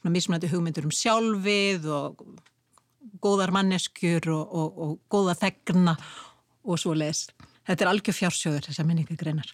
mismunandi 0.05 0.51
hugmyndur 0.53 0.89
um 0.91 0.93
sjálfið 0.93 1.89
og 1.97 2.21
góðar 3.25 3.55
manneskjur 3.57 4.29
og, 4.35 4.53
og, 4.53 4.85
og 4.85 4.93
góða 5.09 5.39
þegna 5.47 5.97
og 6.63 6.79
svo 6.79 6.93
leiðis. 6.93 7.31
Þetta 7.65 7.87
er 7.87 7.93
algjör 7.95 8.19
fjársjóður 8.19 8.69
þessar 8.69 8.89
minningagreinar. 8.91 9.53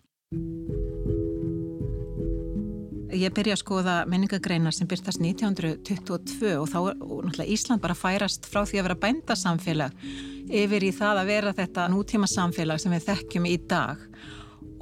Ég 3.17 3.33
byrja 3.33 3.55
að 3.57 3.63
skoða 3.63 3.93
minningagreinar 4.13 4.75
sem 4.77 4.85
byrstast 4.91 5.23
1922 5.25 6.51
og 6.61 6.67
þá 6.69 6.77
er 6.83 6.99
náttúrulega 7.01 7.55
Ísland 7.55 7.81
bara 7.81 7.97
færast 7.97 8.45
frá 8.45 8.61
því 8.69 8.83
að 8.83 8.85
vera 8.91 8.99
bændasamfélag 9.07 10.05
yfir 10.53 10.85
í 10.85 10.91
það 10.99 11.23
að 11.23 11.31
vera 11.33 11.55
þetta 11.57 11.87
nútíma 11.95 12.29
samfélag 12.29 12.77
sem 12.83 12.93
við 12.93 13.07
þekkjum 13.09 13.49
í 13.49 13.57
dag 13.73 14.05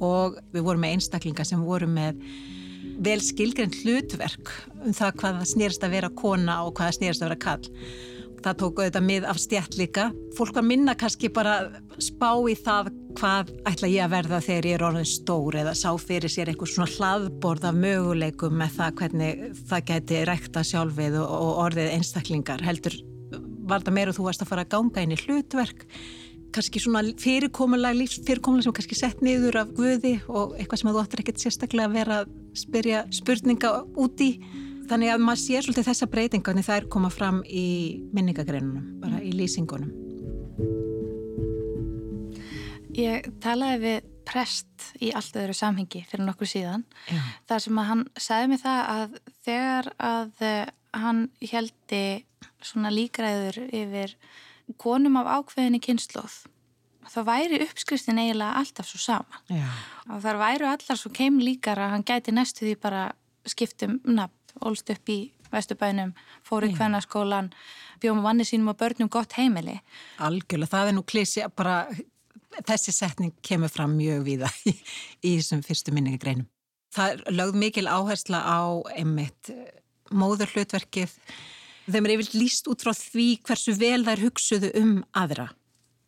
og 0.03 0.35
við 0.51 0.67
vorum 0.67 0.83
með 0.83 0.97
einstaklinga 0.97 1.47
sem 1.47 1.63
voru 1.63 1.87
með 1.87 2.19
vel 3.07 3.21
skilgrend 3.23 3.79
hlutverk 3.85 4.51
um 4.83 4.91
það 4.91 5.15
hvað 5.23 5.41
snýrst 5.53 5.87
að 5.87 5.95
vera 5.95 6.11
kona 6.11 6.59
og 6.67 6.75
hvað 6.75 6.99
snýrst 6.99 7.23
að 7.23 7.31
vera 7.31 7.43
kall 7.47 7.65
það 8.43 8.59
tók 8.61 8.79
auðvitað 8.81 9.05
mið 9.07 9.25
af 9.27 9.39
stjætt 9.41 9.77
líka. 9.79 10.09
Fólk 10.37 10.55
var 10.55 10.65
minna 10.65 10.95
kannski 10.97 11.29
bara 11.33 11.57
spá 12.03 12.31
í 12.47 12.55
það 12.59 12.91
hvað 13.17 13.51
ætla 13.69 13.89
ég 13.89 14.03
að 14.03 14.13
verða 14.13 14.39
þegar 14.43 14.67
ég 14.67 14.77
er 14.77 14.85
orðin 14.87 15.09
stór 15.09 15.57
eða 15.61 15.73
sá 15.77 15.89
fyrir 16.01 16.31
sér 16.31 16.51
einhvers 16.51 16.75
svona 16.75 16.91
hlaðborð 16.91 17.67
af 17.69 17.79
möguleikum 17.79 18.59
með 18.59 18.77
það 18.77 19.01
hvernig 19.01 19.41
það 19.69 19.87
geti 19.91 20.21
rækta 20.27 20.63
sjálfið 20.67 21.17
og 21.23 21.63
orðið 21.65 21.91
einstaklingar. 21.95 22.63
Heldur 22.67 22.99
var 23.67 23.83
það 23.83 23.97
meira 23.97 24.15
þú 24.15 24.27
varst 24.27 24.43
að 24.43 24.51
fara 24.51 24.67
að 24.67 24.73
ganga 24.75 25.03
inn 25.03 25.15
í 25.15 25.21
hlutverk 25.23 25.87
kannski 26.55 26.79
svona 26.79 27.03
fyrirkomulega 27.19 27.97
lífsfyrirkomulega 27.97 28.69
sem 28.69 28.77
kannski 28.77 28.97
sett 28.97 29.19
niður 29.25 29.59
af 29.61 29.73
guði 29.77 30.13
og 30.27 30.55
eitthvað 30.55 30.81
sem 30.81 30.89
þú 30.93 31.01
áttur 31.01 31.23
ekkert 31.23 31.43
sérstaklega 31.43 31.89
að 31.89 31.97
vera 31.99 32.21
að 32.21 32.31
spyrja 32.57 33.03
spurninga 33.13 33.73
út 33.99 34.23
í 34.23 34.31
Þannig 34.87 35.11
að 35.11 35.23
maður 35.27 35.39
sér 35.41 35.65
svolítið 35.65 35.87
þessa 35.89 36.07
breytinga 36.11 36.53
en 36.53 36.63
það 36.63 36.77
er 36.79 36.85
komað 36.93 37.17
fram 37.17 37.41
í 37.43 37.65
minningagreinunum, 38.15 38.85
bara 39.03 39.19
í 39.19 39.33
lýsingunum. 39.35 39.91
Ég 42.97 43.27
talaði 43.43 43.79
við 43.83 44.09
prest 44.27 44.87
í 45.03 45.11
allt 45.15 45.37
öðru 45.37 45.53
samhengi 45.55 46.01
fyrir 46.09 46.25
nokkur 46.25 46.49
síðan. 46.49 46.83
Já. 47.07 47.21
Það 47.47 47.63
sem 47.67 47.79
að 47.79 47.89
hann 47.91 48.03
sagði 48.17 48.49
mig 48.51 48.61
það 48.63 48.81
að 48.93 49.15
þegar 49.45 49.89
að 50.09 50.43
eh, 50.47 50.73
hann 50.97 51.23
heldi 51.51 52.03
svona 52.65 52.91
líkræður 52.93 53.61
yfir 53.69 54.17
konum 54.81 55.19
af 55.21 55.29
ákveðinni 55.37 55.79
kynnslóð 55.83 56.41
þá 57.07 57.21
væri 57.27 57.61
uppskriftin 57.63 58.19
eiginlega 58.19 58.59
alltaf 58.59 58.89
svo 58.89 58.99
sama. 58.99 59.41
Já. 59.51 59.67
Og 60.11 60.19
þar 60.23 60.41
væru 60.41 60.67
allar 60.69 60.99
svo 60.99 61.11
keim 61.15 61.39
líkar 61.39 61.79
að 61.79 61.93
hann 61.95 62.05
gæti 62.07 62.33
næstu 62.35 62.65
því 62.65 62.75
bara 62.83 63.07
skiptum 63.47 63.99
nafn 64.03 64.35
ólst 64.67 64.89
upp 64.91 65.13
í 65.13 65.19
Vesturbænum, 65.47 66.09
fór 66.43 66.65
í 66.67 66.73
kvennaskólan, 66.75 67.53
bjóðum 68.03 68.25
vanni 68.25 68.43
sínum 68.43 68.73
og 68.73 68.79
börnum 68.81 69.07
gott 69.07 69.37
heimili. 69.37 69.77
Algjörlega, 70.19 70.73
það 70.73 70.89
er 70.89 70.95
nú 70.97 71.03
klísi 71.07 71.45
bara 71.55 71.77
þessi 72.67 72.93
setning 72.95 73.33
kemur 73.45 73.71
fram 73.71 73.95
mjög 73.97 74.23
viða 74.27 74.51
í, 74.69 74.73
í 75.23 75.35
þessum 75.37 75.63
fyrstu 75.65 75.93
minningagreinum. 75.95 76.47
Það 76.95 77.23
lögð 77.35 77.59
mikil 77.61 77.85
áhersla 77.91 78.41
á 78.41 78.61
einmitt 78.95 79.51
eh, 79.51 79.69
móður 80.15 80.53
hlutverkið. 80.55 81.13
Þeim 81.87 82.07
er 82.07 82.15
yfir 82.17 82.39
líst 82.39 82.67
út 82.71 82.83
frá 82.83 82.93
því 82.95 83.27
hversu 83.47 83.75
vel 83.79 84.03
þær 84.07 84.23
hugsuðu 84.27 84.71
um 84.79 84.97
aðra 85.17 85.49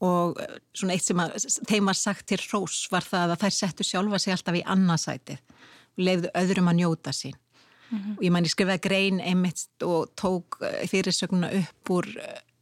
og 0.05 0.39
eh, 0.39 0.55
svona 0.73 0.95
eitt 0.95 1.07
sem 1.09 1.19
að, 1.19 1.35
þeim 1.67 1.91
var 1.91 1.99
sagt 1.99 2.29
til 2.31 2.39
Rós 2.47 2.85
var 2.91 3.05
það 3.05 3.35
að 3.35 3.43
þær 3.43 3.57
settu 3.57 3.87
sjálfa 3.87 4.21
sig 4.23 4.35
alltaf 4.35 4.59
í 4.59 4.65
annarsætið 4.75 5.43
og 5.43 6.03
leiððu 6.07 6.33
öðrum 6.41 6.71
að 6.71 6.81
njóta 6.81 7.15
sín. 7.15 7.37
Mm 7.89 7.97
-hmm. 7.97 8.17
og 8.17 8.23
ég 8.23 8.31
man 8.31 8.45
ég 8.45 8.51
skrifaði 8.53 8.81
grein 8.85 9.19
einmitt 9.19 9.83
og 9.83 10.11
tók 10.15 10.61
eh, 10.61 10.87
fyrirsögnuna 10.87 11.51
upp 11.59 11.89
úr 11.89 12.07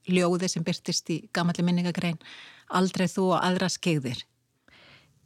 ljóði 0.07 0.49
sem 0.51 0.63
byrtist 0.63 1.09
í 1.13 1.21
gamalli 1.33 1.65
minningagrein 1.67 2.19
Aldrei 2.67 3.07
þú 3.11 3.31
og 3.35 3.43
aðra 3.43 3.69
skegðir 3.71 4.23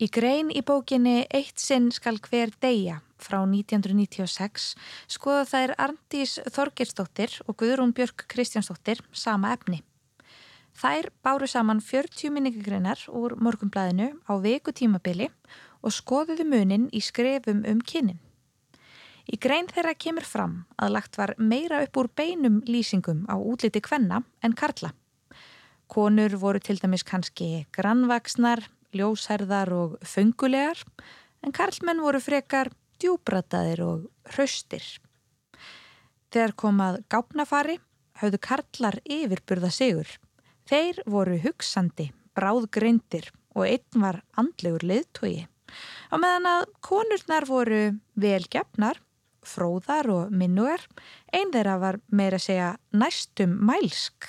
Í 0.02 0.08
grein 0.10 0.50
í 0.50 0.64
bókinni 0.66 1.28
Eitt 1.30 1.62
sinn 1.62 1.92
skal 1.94 2.18
hver 2.26 2.50
deyja 2.64 3.02
frá 3.22 3.44
1996 3.44 4.72
skoða 5.14 5.44
þær 5.52 5.74
Arndís 5.86 6.40
Þorgirsdóttir 6.56 7.36
og 7.46 7.60
Guðrún 7.62 7.94
Björk 7.94 8.26
Kristjánsdóttir 8.32 9.04
sama 9.14 9.54
efni. 9.54 9.84
Þær 10.74 11.12
báru 11.22 11.46
saman 11.46 11.84
40 11.86 12.34
minningagreinar 12.34 13.06
úr 13.14 13.38
morgumblæðinu 13.38 14.10
á 14.26 14.34
veku 14.42 14.74
tímabili 14.74 15.30
og 15.86 15.94
skoðuðu 15.94 16.50
munin 16.50 16.90
í 16.90 17.04
skrefum 17.06 17.62
um 17.70 17.86
kynnin. 17.86 18.18
Í 19.32 19.38
grein 19.40 19.70
þeirra 19.72 19.94
kemur 19.96 20.26
fram 20.28 20.56
að 20.76 20.92
lagt 20.98 21.16
var 21.16 21.32
meira 21.40 21.80
upp 21.86 21.98
úr 22.02 22.10
beinum 22.20 22.60
lýsingum 22.68 23.24
á 23.32 23.40
útliti 23.40 23.80
kvenna 23.80 24.26
en 24.44 24.56
karla. 24.60 24.92
Konur 25.88 26.36
voru 26.40 26.60
til 26.60 26.80
dæmis 26.82 27.06
kannski 27.08 27.66
grannvaksnar, 27.72 28.66
ljósherðar 28.92 29.72
og 29.72 29.94
föngulegar 30.04 30.82
en 31.46 31.56
karlmenn 31.56 32.04
voru 32.04 32.20
frekar 32.20 32.74
djúbrataðir 33.00 33.84
og 33.86 34.34
hraustir. 34.34 34.84
Þegar 36.32 36.54
komað 36.60 36.98
gápnafari 37.12 37.78
hafðu 38.20 38.40
karlar 38.44 38.98
yfirburða 39.08 39.70
sigur. 39.72 40.12
Þeir 40.68 41.00
voru 41.08 41.38
hugsandi, 41.40 42.10
bráðgreindir 42.36 43.32
og 43.56 43.64
einn 43.68 44.04
var 44.04 44.20
andlegur 44.36 44.84
liðtogi. 44.84 45.48
Á 46.12 46.16
meðan 46.20 46.50
að 46.52 46.68
konurnar 46.84 47.48
voru 47.48 47.82
velgefnar 48.20 49.00
fróðar 49.46 50.10
og 50.12 50.32
minnugar, 50.36 50.84
einn 51.34 51.52
þeirra 51.54 51.78
var 51.82 52.00
meira 52.14 52.38
að 52.40 52.46
segja 52.46 52.70
næstum 52.94 53.58
mælsk. 53.68 54.28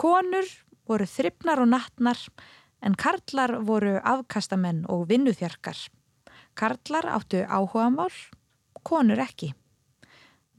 Konur 0.00 0.48
voru 0.88 1.06
þryfnar 1.08 1.62
og 1.62 1.70
nattnar 1.70 2.20
en 2.84 2.96
karlar 2.98 3.56
voru 3.64 3.96
afkastamenn 4.02 4.84
og 4.90 5.06
vinnuþjarkar. 5.08 5.78
Karlar 6.54 7.08
áttu 7.14 7.44
áhugamál, 7.46 8.12
konur 8.82 9.22
ekki. 9.22 9.54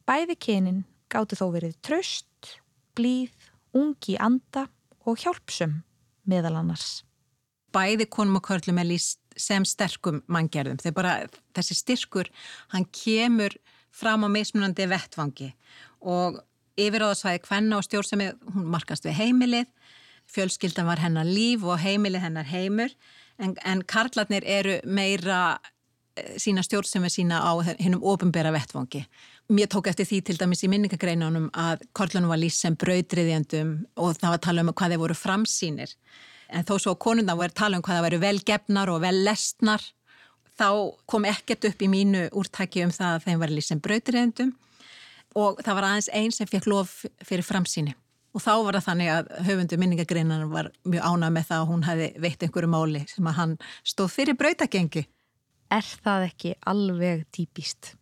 Bæði 0.05 0.35
kynin 0.39 0.83
gáttu 1.11 1.37
þó 1.39 1.49
verið 1.53 1.77
tröst, 1.85 2.57
blíð, 2.97 3.33
ungi 3.75 4.17
anda 4.19 4.67
og 5.05 5.19
hjálpsum 5.21 5.81
meðal 6.25 6.57
annars. 6.61 7.03
Bæði 7.75 8.07
konum 8.09 8.39
og 8.39 8.47
körlum 8.47 8.79
er 8.81 8.87
líst 8.87 9.24
sem 9.37 9.65
sterkum 9.67 10.21
manngjörðum. 10.31 10.79
Þegar 10.81 10.97
bara 10.97 11.15
þessi 11.57 11.77
styrkur, 11.79 12.29
hann 12.73 12.87
kemur 12.95 13.55
fram 13.95 14.25
á 14.27 14.29
mismunandi 14.31 14.87
vettvangi 14.91 15.51
og 16.05 16.41
yfiráðasvæði 16.79 17.43
hvenna 17.47 17.79
og 17.79 17.85
stjórnsemi, 17.87 18.31
hún 18.53 18.67
markast 18.73 19.05
við 19.07 19.19
heimilið, 19.21 19.69
fjölskyldan 20.31 20.89
var 20.89 20.99
hennar 21.03 21.27
líf 21.27 21.63
og 21.63 21.79
heimilið 21.79 22.25
hennar 22.25 22.49
heimur 22.49 22.91
en, 23.39 23.55
en 23.63 23.83
karlarnir 23.87 24.43
eru 24.47 24.79
meira 24.83 25.59
eh, 26.17 26.35
sína 26.41 26.63
stjórnsemi 26.65 27.11
sína 27.13 27.39
á 27.45 27.51
hennum 27.79 28.03
ofinbera 28.03 28.51
vettvangi. 28.55 29.05
Mér 29.53 29.69
tók 29.71 29.87
eftir 29.91 30.09
því 30.09 30.21
til 30.25 30.37
dæmis 30.41 30.65
í 30.65 30.71
minningagreinunum 30.71 31.51
að 31.53 31.85
karlarnum 31.95 32.33
var 32.33 32.41
lýst 32.41 32.65
sem 32.65 32.75
brautriðjandum 32.81 33.75
og 33.95 34.17
það 34.17 34.31
var 34.31 34.39
að 34.39 34.47
tala 34.47 34.65
um 34.65 34.73
hvað 34.73 34.95
þeir 34.95 35.03
voru 35.05 35.19
framsýnir 35.19 35.95
en 36.49 36.65
þó 36.67 36.75
svo 36.79 36.95
konuna 36.95 37.35
voru 37.37 37.53
tala 37.55 37.79
um 37.79 37.83
hvað 37.85 37.99
það 37.99 38.07
væri 38.07 38.21
velgefnar 38.23 38.91
og 38.93 39.01
vel 39.03 39.17
lestnar 39.25 39.83
þá 40.55 40.69
kom 41.09 41.27
ekkert 41.27 41.67
upp 41.71 41.83
í 41.83 41.91
mínu 41.91 42.29
úrtæki 42.37 42.85
um 42.85 42.93
það 42.95 43.17
að 43.17 43.27
þeim 43.27 43.43
var 43.43 43.53
lísum 43.53 43.83
brautriðendum 43.83 44.55
og 45.35 45.61
það 45.61 45.77
var 45.77 45.89
aðeins 45.89 46.09
einn 46.15 46.33
sem 46.35 46.49
fekk 46.49 46.69
lof 46.71 47.01
fyrir 47.25 47.45
framsýni 47.45 47.95
og 48.35 48.43
þá 48.43 48.53
var 48.67 48.77
það 48.77 48.87
þannig 48.89 49.11
að 49.13 49.27
höfundu 49.47 49.77
minningagreinan 49.79 50.47
var 50.51 50.71
mjög 50.83 51.05
ánað 51.07 51.35
með 51.37 51.45
það 51.49 51.61
að 51.61 51.69
hún 51.71 51.85
hefði 51.87 52.07
veitt 52.25 52.41
einhverju 52.43 52.71
máli 52.71 53.03
sem 53.07 53.29
að 53.29 53.37
hann 53.39 53.53
stóð 53.87 54.09
fyrir 54.11 54.39
brautagengi. 54.39 55.05
Er 55.71 55.87
það 56.03 56.25
ekki 56.29 56.51
alveg 56.67 57.23
típist? 57.35 57.95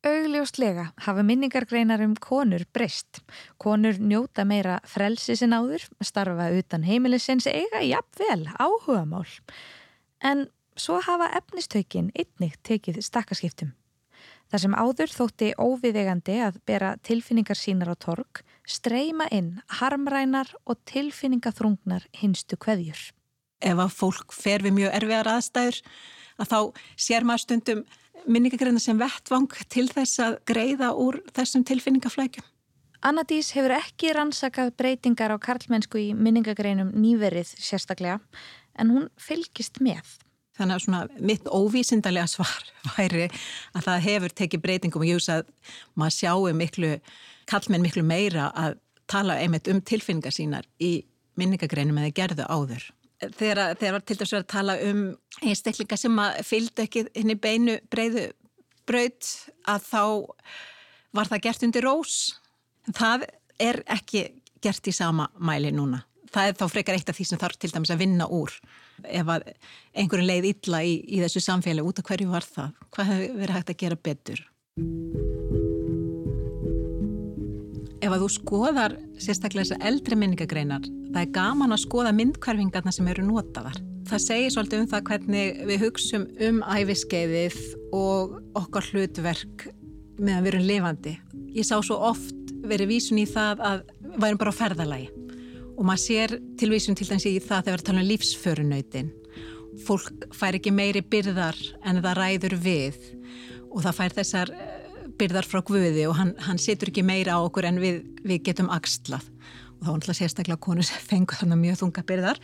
Augljóslega 0.00 0.86
hafa 1.04 1.22
minningargreinar 1.22 2.00
um 2.00 2.14
konur 2.16 2.62
breyst. 2.72 3.20
Konur 3.60 3.98
njóta 4.00 4.46
meira 4.48 4.78
frelsi 4.88 5.36
sin 5.36 5.52
áður, 5.52 5.84
starfa 6.00 6.46
utan 6.56 6.86
heimilisins 6.88 7.44
eiga 7.50 7.82
jafnvel 7.84 8.46
áhugamál. 8.56 9.28
En 10.24 10.46
svo 10.76 11.02
hafa 11.04 11.28
efnistökin 11.36 12.08
einnig 12.16 12.56
tekið 12.64 13.02
stakkaskiptum. 13.04 13.74
Þar 14.50 14.64
sem 14.64 14.74
áður 14.74 15.12
þótti 15.14 15.52
óviðegandi 15.60 16.40
að 16.48 16.56
bera 16.66 16.96
tilfinningar 17.04 17.60
sínar 17.60 17.92
á 17.92 17.96
tork, 18.00 18.40
streyma 18.64 19.28
inn 19.30 19.60
harmrænar 19.80 20.48
og 20.64 20.80
tilfinningaþrungnar 20.88 22.08
hinstu 22.22 22.56
kveðjur. 22.56 23.12
ef 23.60 23.76
að 23.76 23.92
fólk 23.92 24.32
fer 24.32 24.64
við 24.64 24.76
mjög 24.78 24.94
erfiðar 24.96 25.32
aðstæður 25.36 25.80
að 26.40 26.50
þá 26.52 26.58
sér 26.96 27.26
maður 27.28 27.44
stundum 27.44 27.82
minningagreina 28.26 28.80
sem 28.82 28.98
vettvang 29.00 29.50
til 29.72 29.86
þess 29.90 30.22
að 30.24 30.38
greiða 30.48 30.92
úr 30.98 31.20
þessum 31.36 31.64
tilfinningaflækjum. 31.68 32.46
Annadís 33.00 33.54
hefur 33.56 33.72
ekki 33.78 34.12
rannsakað 34.12 34.74
breytingar 34.76 35.32
á 35.32 35.36
karlmennsku 35.40 36.00
í 36.02 36.08
minningagreinum 36.12 36.90
nýverið 36.92 37.54
sérstaklega 37.56 38.18
en 38.76 38.92
hún 38.92 39.06
fylgist 39.16 39.80
með. 39.80 40.04
Þannig 40.60 40.76
að 40.76 40.84
svona 40.84 41.24
mitt 41.30 41.48
óvísindarlega 41.48 42.28
svar 42.28 42.66
væri 42.96 43.30
að 43.72 43.86
það 43.86 44.06
hefur 44.08 44.36
tekið 44.42 44.64
breytingum 44.66 45.04
og 45.04 45.08
ég 45.08 45.20
veist 45.20 45.32
að 45.32 45.48
maður 45.96 46.16
sjáu 46.18 46.54
miklu, 46.56 46.92
kallmenn 47.48 47.86
miklu 47.86 48.04
meira 48.04 48.50
að 48.52 48.76
tala 49.10 49.40
einmitt 49.40 49.70
um 49.72 49.80
tilfinningar 49.80 50.36
sínar 50.36 50.68
í 50.78 50.98
minningagreinum 51.40 51.98
eða 52.02 52.16
gerðu 52.20 52.50
áður. 52.52 52.84
Þegar 53.20 53.76
það 53.76 53.94
var 53.96 54.04
til 54.08 54.16
dæs 54.20 54.34
að 54.36 54.46
tala 54.48 54.76
um 54.88 55.00
einstaklinga 55.44 55.98
sem 56.00 56.20
að 56.22 56.38
fylgdu 56.48 56.84
ekki 56.86 57.06
henni 57.12 57.36
beinu 57.36 57.76
breyðu 57.92 58.30
braut 58.88 59.32
að 59.68 59.88
þá 59.90 60.04
var 61.16 61.30
það 61.30 61.42
gert 61.46 61.66
undir 61.66 61.86
rós. 61.86 62.14
Það 62.96 63.26
er 63.60 63.82
ekki 63.92 64.24
gert 64.64 64.88
í 64.88 64.94
sama 64.94 65.28
mæli 65.36 65.72
núna. 65.74 66.04
Það 66.30 66.48
er 66.48 66.58
þá 66.60 66.66
frekar 66.70 66.96
eitt 66.96 67.10
af 67.10 67.18
því 67.18 67.26
sem 67.26 67.40
þarf 67.42 67.58
til 67.58 67.72
dæmis 67.74 67.90
að 67.90 68.02
vinna 68.04 68.28
úr 68.30 68.54
ef 69.02 69.32
að 69.34 69.48
einhverju 69.98 70.26
leið 70.28 70.50
illa 70.52 70.82
í, 70.86 70.96
í 71.02 71.22
þessu 71.24 71.42
samfélag 71.42 71.88
út 71.90 72.02
af 72.02 72.10
hverju 72.10 72.30
var 72.30 72.46
það? 72.46 72.76
Hvað 72.94 73.12
hefur 73.14 73.38
verið 73.42 73.56
hægt 73.58 73.74
að 73.74 73.80
gera 73.84 74.02
betur? 74.08 74.44
Ef 78.00 78.14
að 78.14 78.22
þú 78.22 78.28
skoðar 78.32 78.94
sérstaklega 79.20 79.66
þessar 79.66 79.82
eldri 79.90 80.16
minningagreinar, 80.16 80.86
það 81.12 81.20
er 81.20 81.32
gaman 81.34 81.74
að 81.74 81.82
skoða 81.82 82.14
myndkvarfingarna 82.16 82.94
sem 82.96 83.08
eru 83.12 83.26
notaðar. 83.26 83.76
Það 84.08 84.22
segir 84.24 84.54
svolítið 84.54 84.80
um 84.80 84.88
það 84.88 85.02
hvernig 85.10 85.60
við 85.68 85.82
hugsum 85.84 86.24
um 86.46 86.62
æfiskeiðið 86.64 87.58
og 87.96 88.38
okkar 88.56 88.88
hlutverk 88.88 89.66
meðan 90.16 90.46
við 90.46 90.52
erum 90.54 90.66
lifandi. 90.70 91.14
Ég 91.52 91.68
sá 91.68 91.76
svo 91.84 92.00
oft 92.08 92.54
verið 92.64 92.94
vísun 92.94 93.20
í 93.20 93.26
það 93.28 93.64
að 93.68 93.84
við 94.00 94.18
værum 94.24 94.40
bara 94.40 94.56
á 94.56 94.60
ferðalagi 94.62 95.10
og 95.76 95.86
maður 95.88 96.04
sér 96.06 96.36
tilvísun 96.60 96.96
til 96.96 97.08
dæmis 97.08 97.28
í 97.28 97.36
það 97.36 97.68
þegar 97.68 97.80
við 97.80 97.86
tala 97.90 98.02
um 98.02 98.10
lífsförunautin. 98.10 99.14
Fólk 99.84 100.26
fær 100.36 100.56
ekki 100.56 100.72
meiri 100.72 101.04
byrðar 101.04 101.56
en 101.84 102.00
það 102.00 102.18
ræður 102.18 102.56
við 102.64 102.98
og 103.70 103.84
það 103.84 103.96
fær 104.00 104.16
þessar 104.22 104.52
eh, 105.20 105.26
byrðar 105.26 105.48
frá 105.48 105.60
Guði 105.66 106.06
og 106.08 106.16
hann, 106.16 106.32
hann 106.46 106.60
setur 106.60 106.90
ekki 106.90 107.04
meira 107.04 107.36
á 107.36 107.40
okkur 107.44 107.68
en 107.68 107.80
við, 107.82 108.00
við 108.24 108.42
getum 108.48 108.70
axlað 108.72 109.26
og 109.80 109.84
þá 109.84 109.90
er 109.90 109.94
alltaf 109.94 110.18
sérstaklega 110.18 110.60
konur 110.60 110.86
sem 110.86 111.00
fengur 111.04 111.40
þannig 111.40 111.60
mjög 111.60 111.80
þunga 111.80 112.04
byrðar. 112.08 112.40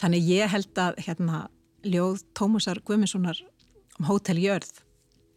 Þannig 0.00 0.26
ég 0.28 0.52
held 0.52 0.80
að 0.80 0.98
hérna, 1.06 1.46
ljóð 1.86 2.24
Tómusar 2.36 2.80
Guðmundssonar 2.84 3.40
um 3.96 4.08
Hótel 4.08 4.40
Jörð, 4.42 4.82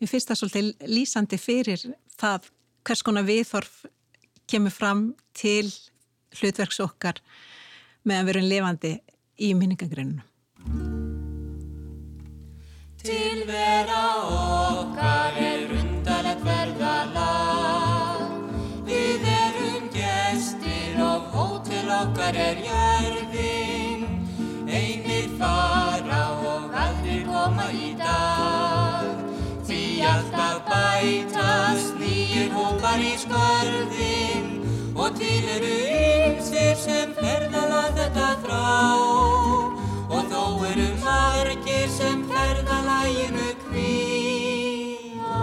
ég 0.04 0.12
finnst 0.12 0.32
það 0.32 0.42
svolítið 0.42 0.90
lýsandi 0.92 1.40
fyrir 1.40 1.86
það 2.20 2.50
hvers 2.88 3.04
konar 3.06 3.28
viðþorf 3.28 3.86
kemur 4.50 4.74
fram 4.74 5.06
til 5.38 5.70
hlutverks 6.40 6.82
okkar 6.84 7.22
meðan 8.08 8.28
við 8.28 8.36
erum 8.36 8.50
lifandi 8.50 8.94
í 9.40 9.54
minningagreinunum. 9.56 10.26
Tilvera 13.00 14.02
okkar 14.26 14.69
bætast 31.00 31.96
nýjir 31.96 32.50
hópar 32.52 33.00
í 33.00 33.14
skörðin 33.22 34.48
og 35.00 35.16
til 35.16 35.46
eru 35.56 35.76
ymsir 35.96 36.76
sem 36.82 37.14
ferðala 37.16 37.86
þetta 37.96 38.28
þrá 38.44 38.66
og 40.18 40.28
þó 40.34 40.44
eru 40.72 40.90
margir 41.06 41.88
sem 41.96 42.28
ferðalæginu 42.34 43.50
kvíja 43.64 45.42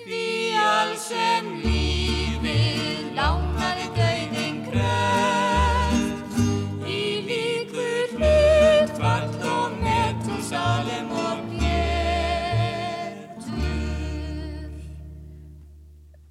því 0.00 0.26
alls 0.72 1.08
sem 1.12 1.67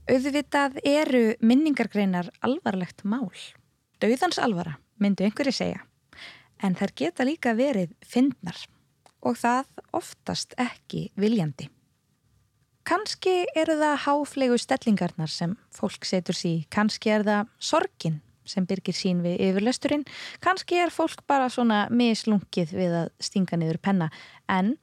Auðvitað 0.08 0.78
eru 0.88 1.34
minningargreinar 1.44 2.30
alvarlegt 2.40 3.02
mál. 3.04 3.28
Dauðans 4.00 4.38
alvara, 4.40 4.78
myndu 5.04 5.26
einhverju 5.26 5.52
segja. 5.52 5.82
En 6.64 6.78
þær 6.80 6.94
geta 6.96 7.26
líka 7.28 7.52
verið 7.58 7.90
fyndnar 8.08 8.62
og 9.20 9.36
það 9.36 9.68
oftast 9.98 10.54
ekki 10.64 11.10
viljandi. 11.20 11.68
Kanski 12.88 13.34
eru 13.60 13.76
það 13.82 13.98
háflegu 14.06 14.60
stellingarnar 14.64 15.28
sem 15.28 15.58
fólk 15.76 16.08
setur 16.08 16.38
sí, 16.40 16.54
kannski 16.72 17.12
er 17.12 17.26
það 17.28 17.50
sorgin 17.60 18.22
sem 18.48 18.64
byrgir 18.64 18.96
sín 18.96 19.20
við 19.26 19.42
yfirlesturinn, 19.50 20.06
kannski 20.40 20.80
er 20.86 20.94
fólk 20.96 21.26
bara 21.28 21.50
svona 21.52 21.82
mislungið 21.92 22.72
við 22.78 22.96
að 23.02 23.12
stinga 23.28 23.60
niður 23.60 23.82
penna, 23.84 24.08
en 24.48 24.78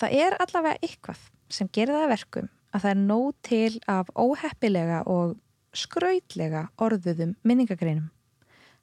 það 0.00 0.16
er 0.24 0.38
allavega 0.40 0.88
ykkvað 0.88 1.28
sem 1.52 1.68
gerir 1.68 2.00
það 2.00 2.14
verkum 2.14 2.48
að 2.70 2.84
það 2.84 2.90
er 2.90 3.00
nóg 3.00 3.32
til 3.46 3.80
af 3.90 4.10
óheppilega 4.14 5.02
og 5.10 5.36
skrautlega 5.76 6.68
orðuðum 6.82 7.34
minningagreinum. 7.46 8.10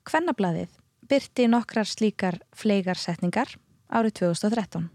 Kvennablaðið 0.08 0.72
byrti 1.08 1.48
nokkrar 1.52 1.88
slíkar 1.88 2.40
fleigarsetningar 2.56 3.56
árið 3.92 4.20
2013. 4.22 4.90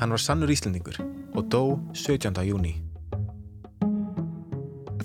Hann 0.00 0.14
var 0.14 0.22
sannur 0.22 0.50
íslendingur 0.50 0.96
og 1.36 1.50
dó 1.52 1.62
17. 1.92 2.32
júni. 2.48 2.78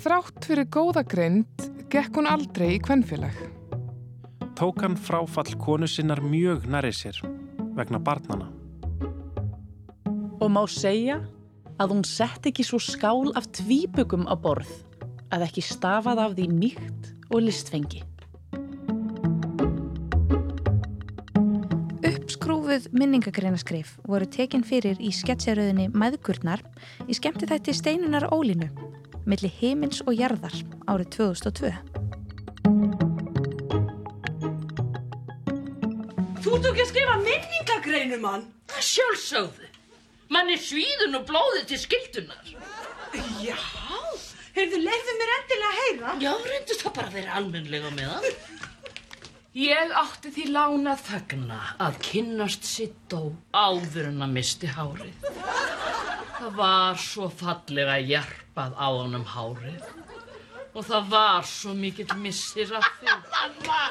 Þrátt 0.06 0.46
fyrir 0.46 0.70
góða 0.72 1.04
greind 1.08 1.66
gekk 1.92 2.20
hún 2.20 2.30
aldrei 2.30 2.76
í 2.76 2.82
kvennfélag. 2.84 3.36
Tók 4.56 4.86
hann 4.86 4.96
fráfall 4.96 5.58
konu 5.60 5.90
sinnar 5.90 6.22
mjög 6.24 6.70
næri 6.72 6.94
sér 6.96 7.18
vegna 7.76 8.00
barnana 8.00 8.48
og 10.40 10.52
má 10.52 10.64
segja 10.70 11.22
að 11.80 11.92
hún 11.96 12.04
sett 12.08 12.48
ekki 12.48 12.64
svo 12.66 12.80
skál 12.80 13.32
af 13.36 13.48
tvíbökum 13.56 14.28
á 14.28 14.36
borð 14.40 14.72
að 15.34 15.48
ekki 15.48 15.64
stafað 15.66 16.22
af 16.24 16.36
því 16.38 16.50
mýkt 16.52 17.10
og 17.34 17.44
listfengi. 17.44 18.04
Uppskrúfuð 22.06 22.88
minningagreinaskrif 22.96 23.96
voru 24.06 24.28
tekin 24.30 24.64
fyrir 24.66 25.00
í 25.02 25.12
sketsjaröðinni 25.16 25.90
Mæðgurnar 25.96 26.64
í 27.10 27.18
skemmti 27.18 27.50
þætti 27.50 27.76
Steinunar 27.76 28.30
Ólínu 28.32 28.70
millir 29.26 29.54
heimins 29.60 30.04
og 30.06 30.14
jarðar 30.20 30.56
árið 30.86 31.10
2002. 31.18 31.72
Þú 36.46 36.52
ert 36.54 36.68
ekki 36.70 36.84
að 36.84 36.92
skrifa 36.92 37.16
minningagreinum 37.26 38.28
hann? 38.30 38.46
Sjálfsögðu. 38.76 39.72
Mann 40.34 40.50
er 40.50 40.62
svíðun 40.62 41.20
og 41.20 41.26
blóðið 41.30 41.66
til 41.70 41.80
skildunar. 41.82 42.54
Já, 43.44 43.58
heyrðu, 44.56 44.80
leiðu 44.82 45.18
mér 45.20 45.34
endilega 45.36 45.70
að 45.70 45.82
heyra. 45.82 46.14
Já, 46.24 46.32
reyndist 46.50 46.86
það 46.86 46.96
bara 46.98 47.12
að 47.12 47.20
vera 47.20 47.36
almenlega 47.40 47.92
með 47.96 48.14
hann. 48.16 48.40
Ég 49.56 49.94
átti 49.96 50.34
því 50.36 50.48
lána 50.52 50.96
þögna 51.00 51.60
að 51.86 52.00
kynnast 52.04 52.66
sitt 52.68 53.14
og 53.16 53.38
áður 53.56 54.10
en 54.10 54.26
að 54.26 54.34
misti 54.36 54.68
hárið. 54.68 55.30
Það 56.36 56.58
var 56.58 57.00
svo 57.00 57.30
fallega 57.32 57.96
hjarpað 58.04 58.76
á 58.76 58.88
hann 58.90 59.16
um 59.22 59.30
hárið 59.32 60.05
og 60.76 60.84
það 60.84 61.10
var 61.12 61.46
svo 61.48 61.74
mikill 61.78 62.18
missir 62.20 62.72
af 62.76 62.84
því. 63.00 63.08
Mamma, 63.36 63.82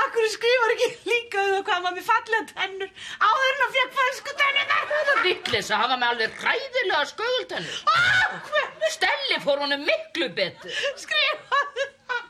akkur 0.00 0.26
skrifar 0.32 0.74
ekki 0.76 0.88
líka 1.10 1.42
um 1.42 1.50
það 1.54 1.64
hvað 1.66 1.82
maður 1.84 1.96
með 1.98 2.06
fallega 2.10 2.42
tennur 2.52 2.90
áður 3.26 3.50
en 3.50 3.64
að 3.66 3.76
fekk 3.76 3.96
falsku 3.98 4.34
tennunar? 4.42 4.84
Það 4.90 5.10
er 5.14 5.22
vittlis 5.26 5.70
að 5.74 5.82
hafa 5.84 5.96
með 6.02 6.12
alveg 6.14 6.44
ræðilega 6.46 7.00
skögultennur. 7.12 7.80
Ah, 7.94 8.36
hvernig? 8.50 8.92
Stelli 8.96 9.40
fór 9.46 9.64
honum 9.64 9.82
miklu 9.88 10.30
betur. 10.38 10.78
Skrifaðu 11.02 11.88
það. 12.10 12.24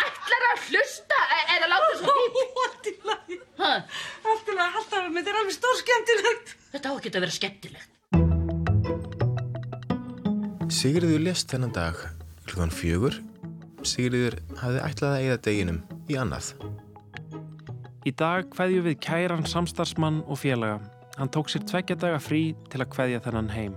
Ætlar 0.00 0.46
að 0.52 0.64
hlusta 0.68 1.18
e- 1.34 1.46
eða 1.56 1.66
láta 1.74 1.92
svo 1.98 2.14
hýtt? 2.20 2.38
Allt 2.64 2.84
í 2.86 2.94
lagi. 3.10 3.40
Allt 3.66 4.46
í 4.46 4.54
lagi, 4.54 4.72
haldt 4.76 4.92
af 4.94 5.08
mig, 5.10 5.24
þetta 5.24 5.34
er 5.34 5.40
alveg 5.42 5.56
stór 5.58 5.76
skemmtilegt. 5.82 6.54
Þetta 6.70 6.86
á 6.86 6.94
ekki 6.94 7.10
að 7.10 7.24
vera 7.26 7.38
skemmtilegt. 7.40 7.90
Sigriður 10.70 11.26
lest 11.26 11.50
þennan 11.50 11.74
dag 11.74 12.19
klukkan 12.50 12.74
fjögur 12.74 13.20
Sigriður 13.86 14.36
hafði 14.60 14.80
ætlað 14.84 15.12
að 15.14 15.22
eigða 15.22 15.36
deginum 15.46 15.78
í 16.10 16.16
annað. 16.20 16.50
Í 18.04 18.12
dag 18.16 18.48
hveðju 18.52 18.82
við 18.84 18.98
kæran 19.04 19.46
samstarfsmann 19.48 20.20
og 20.26 20.40
félaga. 20.40 20.80
Hann 21.16 21.32
tók 21.32 21.50
sér 21.52 21.64
tveggja 21.68 21.96
daga 22.00 22.20
frí 22.20 22.42
til 22.72 22.82
að 22.82 22.94
hveðja 22.96 23.22
þennan 23.24 23.50
heim. 23.54 23.74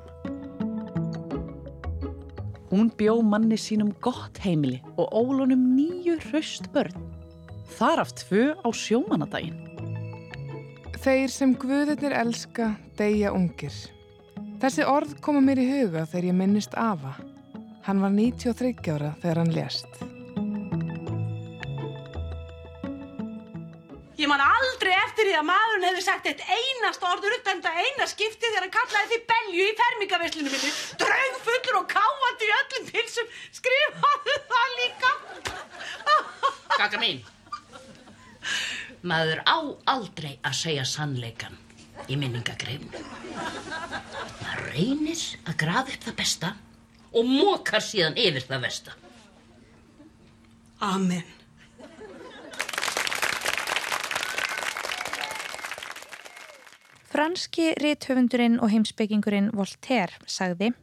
Hún 2.74 2.90
bjó 2.98 3.20
manni 3.24 3.58
sínum 3.60 3.92
gott 4.04 4.40
heimili 4.44 4.82
og 4.98 5.12
ólunum 5.14 5.68
nýju 5.78 6.18
hraust 6.28 6.72
börn. 6.74 6.96
Þar 7.78 8.04
af 8.04 8.16
tvö 8.24 8.54
á 8.60 8.68
sjómanadaginn. 8.76 9.60
Þeir 11.04 11.30
sem 11.32 11.54
guðurnir 11.60 12.16
elska, 12.16 12.74
deyja 13.00 13.34
ungir. 13.36 13.76
Þessi 14.64 14.88
orð 14.88 15.18
koma 15.24 15.44
mér 15.44 15.60
í 15.60 15.68
huga 15.68 16.08
þegar 16.08 16.30
ég 16.32 16.40
minnist 16.40 16.76
Ava. 16.80 17.18
Hann 17.84 18.00
var 18.00 18.13
93 18.15 18.93
ára 18.96 19.10
þegar 19.19 19.39
hann 19.41 19.52
lést. 19.52 19.98
Ég 24.15 24.30
man 24.32 24.39
aldrei 24.39 24.93
eftir 25.02 25.28
því 25.28 25.34
að 25.36 25.48
maðurinn 25.50 25.88
hefði 25.89 26.04
sagt 26.06 26.30
eitt 26.32 26.46
einast 26.48 27.04
orður 27.04 27.36
utan 27.41 27.60
þetta 27.60 27.84
eina 27.84 28.08
skipti 28.08 28.46
þegar 28.46 28.63
hann 28.63 28.76
kallaði 28.78 29.10
því 29.12 29.19
belju 29.34 29.67
í 29.67 29.76
fermingaveslinu 29.82 30.54
minni. 30.54 30.72
Draugfullur 31.04 31.80
og 31.82 31.89
káandi 31.91 32.48
í 32.48 32.56
öllum 32.62 32.89
pilsum. 32.93 33.36
Skrifaðu 33.60 34.39
það 34.54 34.76
líka. 34.80 35.13
Kaka 36.78 37.04
mín. 37.04 37.24
Maður 39.04 39.43
á 39.43 39.60
aldrei 39.91 40.38
að 40.39 40.60
segja 40.62 40.88
sannleikan 40.88 41.60
í 42.08 42.15
minningagreifnu. 42.15 43.04
Maður 43.36 44.69
reynir 44.72 45.32
að 45.43 45.58
grafa 45.65 45.98
upp 45.98 46.08
það 46.08 46.22
besta 46.24 46.56
og 47.13 47.30
mókar 47.30 47.84
síðan 47.84 48.17
yfir 48.17 48.45
það 48.49 48.67
besta. 48.67 48.97
Amen. 50.84 51.23
Franski 57.13 57.76
rithöfundurinn 57.78 58.58
og 58.58 58.71
heimsbyggingurinn 58.73 59.52
Voltaire 59.54 60.17
sagði 60.26 60.73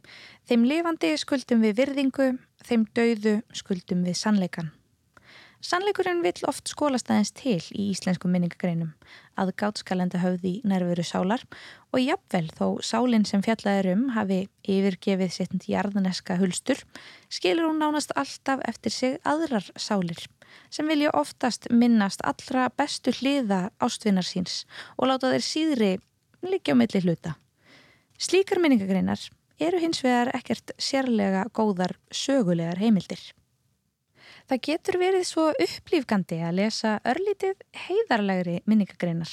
Þeim 0.47 0.63
lifandi 0.67 1.11
skuldum 1.19 1.61
við 1.63 1.75
virðingu, 1.77 2.27
þeim 2.65 2.87
dauðu 2.95 3.33
skuldum 3.55 4.05
við 4.07 4.15
sannleikan. 4.19 4.71
Sannleikurinn 5.61 6.23
vill 6.25 6.47
oft 6.49 6.71
skólast 6.71 7.11
aðeins 7.11 7.29
til 7.37 7.59
í 7.77 7.91
íslenskum 7.91 8.31
minningagreinum 8.33 8.95
að 9.37 9.51
gátskalenda 9.61 10.17
höfði 10.23 10.55
nærveru 10.65 11.03
sálar 11.05 11.43
og 11.93 12.01
jafnvel 12.01 12.47
þó 12.57 12.65
sálinn 12.81 13.27
sem 13.29 13.43
fjallaður 13.45 13.91
um 13.91 14.07
hafi 14.15 14.39
yfirgefið 14.65 15.35
sitt 15.35 15.67
jarðaneska 15.69 16.39
hulstur 16.39 16.81
skilur 17.29 17.67
hún 17.69 17.77
nánast 17.77 18.13
alltaf 18.17 18.63
eftir 18.71 18.95
sig 18.95 19.19
aðrar 19.21 19.67
sálir 19.77 20.23
sem 20.73 20.89
vilja 20.89 21.11
oftast 21.13 21.69
minnast 21.69 22.25
allra 22.25 22.65
bestu 22.73 23.13
hliða 23.19 23.67
ástvinnar 23.77 24.25
síns 24.25 24.63
og 24.97 25.11
láta 25.11 25.29
þeir 25.29 25.45
síðri 25.45 25.91
liggja 26.41 26.73
á 26.73 26.79
milli 26.81 27.03
hluta. 27.05 27.35
Slíkar 28.17 28.57
minningagreinar 28.65 29.29
eru 29.61 29.83
hins 29.85 30.01
vegar 30.01 30.33
ekkert 30.33 30.73
sérlega 30.81 31.45
góðar 31.53 31.93
sögulegar 32.09 32.81
heimildir. 32.81 33.21
Það 34.51 34.59
getur 34.67 34.95
verið 34.99 35.21
svo 35.23 35.43
upplýfgandi 35.63 36.37
að 36.43 36.57
lesa 36.57 36.89
örlítið 37.07 37.61
heiðarlegri 37.85 38.57
minningagreinar 38.67 39.29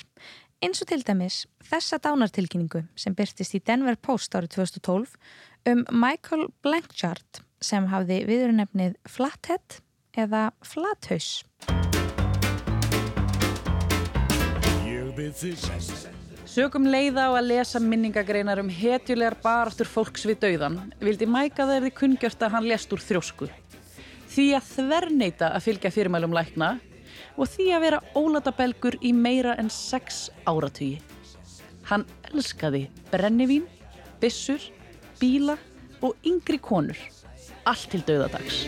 eins 0.62 0.78
og 0.85 0.87
til 0.92 1.00
dæmis 1.02 1.40
þessa 1.66 1.98
dánartilkynningu 2.04 2.85
sem 2.94 3.16
byrtist 3.18 3.57
í 3.59 3.61
Denver 3.66 3.98
Post 3.98 4.37
árið 4.38 4.52
2012 4.61 5.16
um 5.72 5.83
Michael 5.90 6.46
Blanchard 6.62 7.42
sem 7.59 7.90
hafði 7.90 8.20
viðrunefnið 8.31 8.94
Flathead 9.11 9.81
eða 10.14 10.44
Flathaus. 10.62 11.42
Sögum 16.46 16.87
leiða 16.87 17.26
á 17.26 17.31
að 17.35 17.48
lesa 17.57 17.83
minningagreinar 17.83 18.62
um 18.62 18.70
hetjulegar 18.70 19.42
barastur 19.42 19.90
fólks 19.90 20.31
við 20.31 20.44
dauðan 20.46 20.85
vildi 21.02 21.26
mæka 21.26 21.66
þeirri 21.66 21.90
kungjört 22.04 22.46
að 22.46 22.54
hann 22.54 22.70
lest 22.70 22.94
úr 22.94 23.02
þrjósku. 23.02 23.50
Því 24.38 24.53
að 24.55 24.66
þverneita 24.70 25.46
að 25.51 25.64
fylgja 25.64 25.90
fyrirmælum 25.90 26.35
lækna 26.37 26.66
og 27.35 27.48
því 27.51 27.64
að 27.74 27.81
vera 27.83 27.98
ólatabelgur 28.14 28.94
í 29.03 29.11
meira 29.11 29.57
en 29.59 29.66
sex 29.66 30.29
áratugi. 30.46 31.01
Hann 31.90 32.05
elskaði 32.31 32.85
brennivín, 33.11 33.66
bissur, 34.22 34.62
bíla 35.18 35.59
og 36.07 36.14
yngri 36.22 36.62
konur. 36.62 37.03
Allt 37.66 37.90
til 37.90 38.05
dauðadags. 38.07 38.62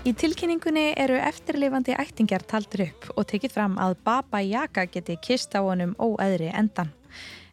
Í 0.00 0.14
tilkynningunni 0.16 0.94
eru 0.96 1.18
eftirlifandi 1.20 1.92
ættingjar 1.92 2.40
taldir 2.48 2.86
upp 2.86 3.10
og 3.20 3.26
tekið 3.28 3.52
fram 3.52 3.74
að 3.76 3.98
Baba 4.06 4.38
Yaga 4.40 4.86
geti 4.88 5.18
kist 5.20 5.52
á 5.52 5.60
honum 5.60 5.92
óæðri 6.00 6.48
endan. 6.56 6.88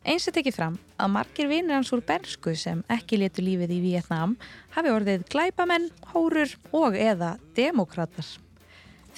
Eins 0.08 0.30
er 0.30 0.36
tekið 0.38 0.56
fram 0.56 0.78
að 0.96 1.12
margir 1.12 1.50
vinnir 1.52 1.76
hans 1.76 1.92
úr 1.92 2.00
bernsku 2.08 2.54
sem 2.56 2.86
ekki 2.88 3.20
letu 3.20 3.44
lífið 3.44 3.74
í 3.76 3.82
Vietnam 3.84 4.38
hafi 4.78 4.94
orðið 4.96 5.26
glæpamenn, 5.28 5.90
hórur 6.14 6.56
og 6.72 6.96
eða 6.96 7.34
demokrater. 7.60 8.32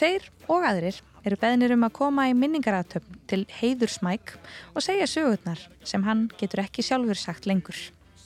Þeir 0.01 0.25
og 0.49 0.65
aðrir 0.65 0.97
eru 1.21 1.37
beðnir 1.37 1.75
um 1.77 1.85
að 1.85 1.95
koma 2.01 2.25
í 2.31 2.33
minningaratöfn 2.33 3.21
til 3.29 3.43
heiðursmæk 3.59 4.39
og 4.73 4.81
segja 4.81 5.05
sögurnar 5.05 5.61
sem 5.85 6.01
hann 6.09 6.31
getur 6.41 6.65
ekki 6.65 6.81
sjálfur 6.81 7.21
sagt 7.21 7.45
lengur. 7.45 7.77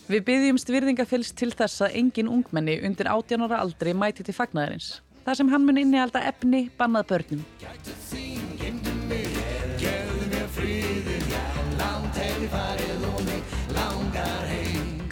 Við 0.03 0.25
byggjumst 0.27 0.67
virðingafylst 0.67 1.37
til 1.39 1.53
þess 1.55 1.85
að 1.85 1.93
engin 2.01 2.27
ungmenni 2.27 2.73
undir 2.83 3.07
18 3.07 3.45
ára 3.45 3.61
aldri 3.63 3.93
mæti 3.95 4.25
til 4.27 4.35
fagnæðarins. 4.35 4.97
Það 5.23 5.37
sem 5.39 5.51
hann 5.53 5.63
mun 5.63 5.79
innihalda 5.79 6.19
efni 6.27 6.65
bannað 6.75 7.07
börnum. 7.13 7.45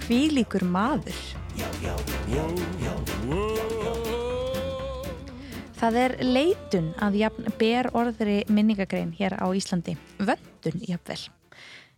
Hvílíkur 0.04 0.67
maður. 0.67 1.21
Það 5.80 6.04
er 6.04 6.19
leitun 6.19 6.91
að 6.99 7.21
jafn 7.23 7.54
ber 7.58 7.95
orðri 7.95 8.41
minningagrein 8.51 9.15
hér 9.15 9.39
á 9.39 9.47
Íslandi. 9.56 9.95
Vöndun 10.19 10.84
jafnvel. 10.84 11.23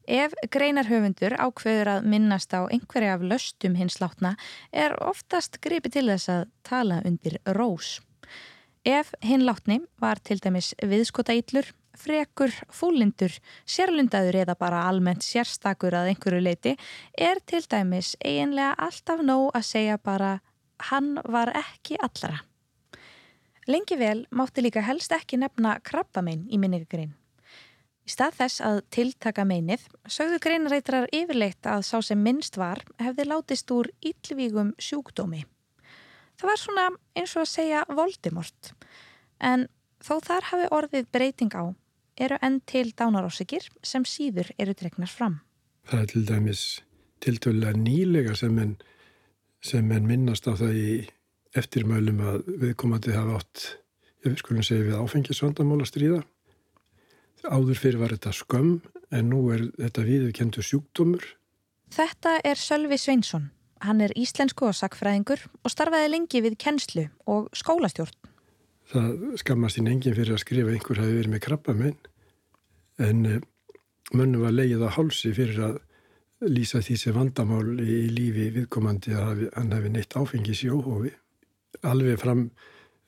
Ef 0.04 0.34
greinarhöfundur 0.52 1.38
ákveður 1.40 1.90
að 1.94 2.08
minnast 2.12 2.52
á 2.52 2.68
einhverja 2.68 3.14
af 3.16 3.22
löstum 3.24 3.78
hins 3.80 4.02
látna 4.04 4.34
er 4.72 4.98
oftast 5.00 5.62
gripi 5.64 5.90
til 5.94 6.10
þess 6.12 6.30
að 6.30 6.50
tala 6.68 7.00
undir 7.08 7.38
rós. 7.56 8.02
Ef 8.84 9.14
hinn 9.24 9.46
látni 9.48 9.80
var 10.04 10.20
til 10.20 10.42
dæmis 10.44 10.74
viðskota 10.84 11.32
íllur, 11.32 11.70
frekur, 11.96 12.52
fúlindur, 12.68 13.32
sérlundaður 13.64 14.42
eða 14.44 14.58
bara 14.60 14.84
almennt 14.90 15.24
sérstakur 15.24 15.96
að 15.96 16.12
einhverju 16.12 16.42
leiti 16.44 16.76
er 17.16 17.40
til 17.48 17.64
dæmis 17.64 18.18
eiginlega 18.20 18.76
alltaf 18.76 19.24
nóg 19.24 19.54
að 19.56 19.70
segja 19.70 19.98
bara 20.04 20.40
hann 20.90 21.16
var 21.24 21.54
ekki 21.56 21.96
allara. 22.04 22.44
Lengi 23.72 23.96
vel 23.96 24.26
mátti 24.36 24.60
líka 24.66 24.84
helst 24.84 25.16
ekki 25.16 25.40
nefna 25.40 25.78
krabbamein 25.80 26.50
í 26.52 26.60
minningagrein. 26.60 27.14
Í 28.04 28.12
stað 28.12 28.36
þess 28.42 28.62
að 28.68 28.78
tiltaka 28.92 29.46
meinið 29.48 29.86
sögðu 30.12 30.40
greinareitrar 30.44 31.06
yfirleitt 31.16 31.68
að 31.72 31.86
sá 31.88 31.96
sem 32.04 32.20
minnst 32.20 32.58
var 32.60 32.82
hefði 33.00 33.26
látist 33.30 33.72
úr 33.72 33.88
yllvígum 34.04 34.74
sjúkdómi. 34.76 35.46
Það 36.36 36.50
var 36.50 36.60
svona 36.60 36.88
eins 37.16 37.36
og 37.38 37.46
að 37.46 37.54
segja 37.54 37.86
Voldemort 37.88 38.74
en 39.40 39.70
þó 40.04 40.18
þar 40.26 40.50
hafi 40.50 40.68
orðið 40.76 41.08
breyting 41.16 41.56
á 41.56 41.72
eru 42.20 42.38
enn 42.44 42.60
til 42.68 42.90
dánarásegir 42.92 43.70
sem 43.82 44.04
síður 44.06 44.52
eru 44.60 44.76
dregnar 44.76 45.10
fram. 45.10 45.40
Það 45.88 46.02
er 46.02 46.12
til 46.12 46.26
dæmis 46.28 46.66
tiltölulega 47.24 47.80
nýlega 47.80 48.36
sem 48.36 48.60
en, 48.60 48.76
sem 49.64 49.96
en 49.96 50.10
minnast 50.10 50.48
á 50.52 50.60
það 50.60 50.76
í 50.76 50.92
eftirmælum 51.56 52.20
að 52.20 52.52
viðkomandi 52.60 53.16
hafa 53.16 53.40
átt, 53.40 53.66
ég 54.28 54.38
skulum 54.42 54.66
segja 54.66 54.90
við 54.90 55.00
áfengisvandamál 55.00 55.80
að 55.80 55.92
stríða 55.94 56.22
Áður 57.44 57.80
fyrir 57.80 58.00
var 58.00 58.14
þetta 58.16 58.32
skömm 58.36 58.76
en 59.14 59.30
nú 59.30 59.46
er 59.54 59.66
þetta 59.78 60.06
viðkendu 60.08 60.64
sjúkdómur. 60.64 61.26
Þetta 61.94 62.38
er 62.48 62.60
Sölvi 62.60 62.98
Sveinsson. 62.98 63.50
Hann 63.84 64.00
er 64.02 64.14
íslensku 64.16 64.70
og 64.70 64.78
sakfræðingur 64.78 65.44
og 65.62 65.72
starfaði 65.72 66.14
lengi 66.14 66.42
við 66.46 66.56
kennslu 66.62 67.10
og 67.30 67.50
skólastjórn. 67.58 68.16
Það 68.94 69.40
skammast 69.42 69.80
ín 69.80 69.90
enginn 69.92 70.16
fyrir 70.16 70.36
að 70.36 70.44
skrifa 70.44 70.72
einhver 70.72 71.02
hafi 71.04 71.18
verið 71.18 71.34
með 71.34 71.44
krabba 71.44 71.76
minn 71.76 71.98
en 73.04 73.44
mönnum 74.14 74.46
var 74.46 74.56
leið 74.56 74.86
á 74.88 74.96
hálsi 74.96 75.34
fyrir 75.36 75.60
að 75.68 75.82
lýsa 76.48 76.82
því 76.84 76.98
sem 77.00 77.16
vandamál 77.16 77.80
í 77.80 78.00
lífi 78.12 78.50
viðkomandi 78.56 79.16
að 79.16 79.46
hann 79.56 79.72
hefði 79.76 79.94
neitt 79.94 80.16
áfengis 80.20 80.64
í 80.66 80.72
óhófi. 80.72 81.14
Alveg 81.84 82.20
fram 82.22 82.48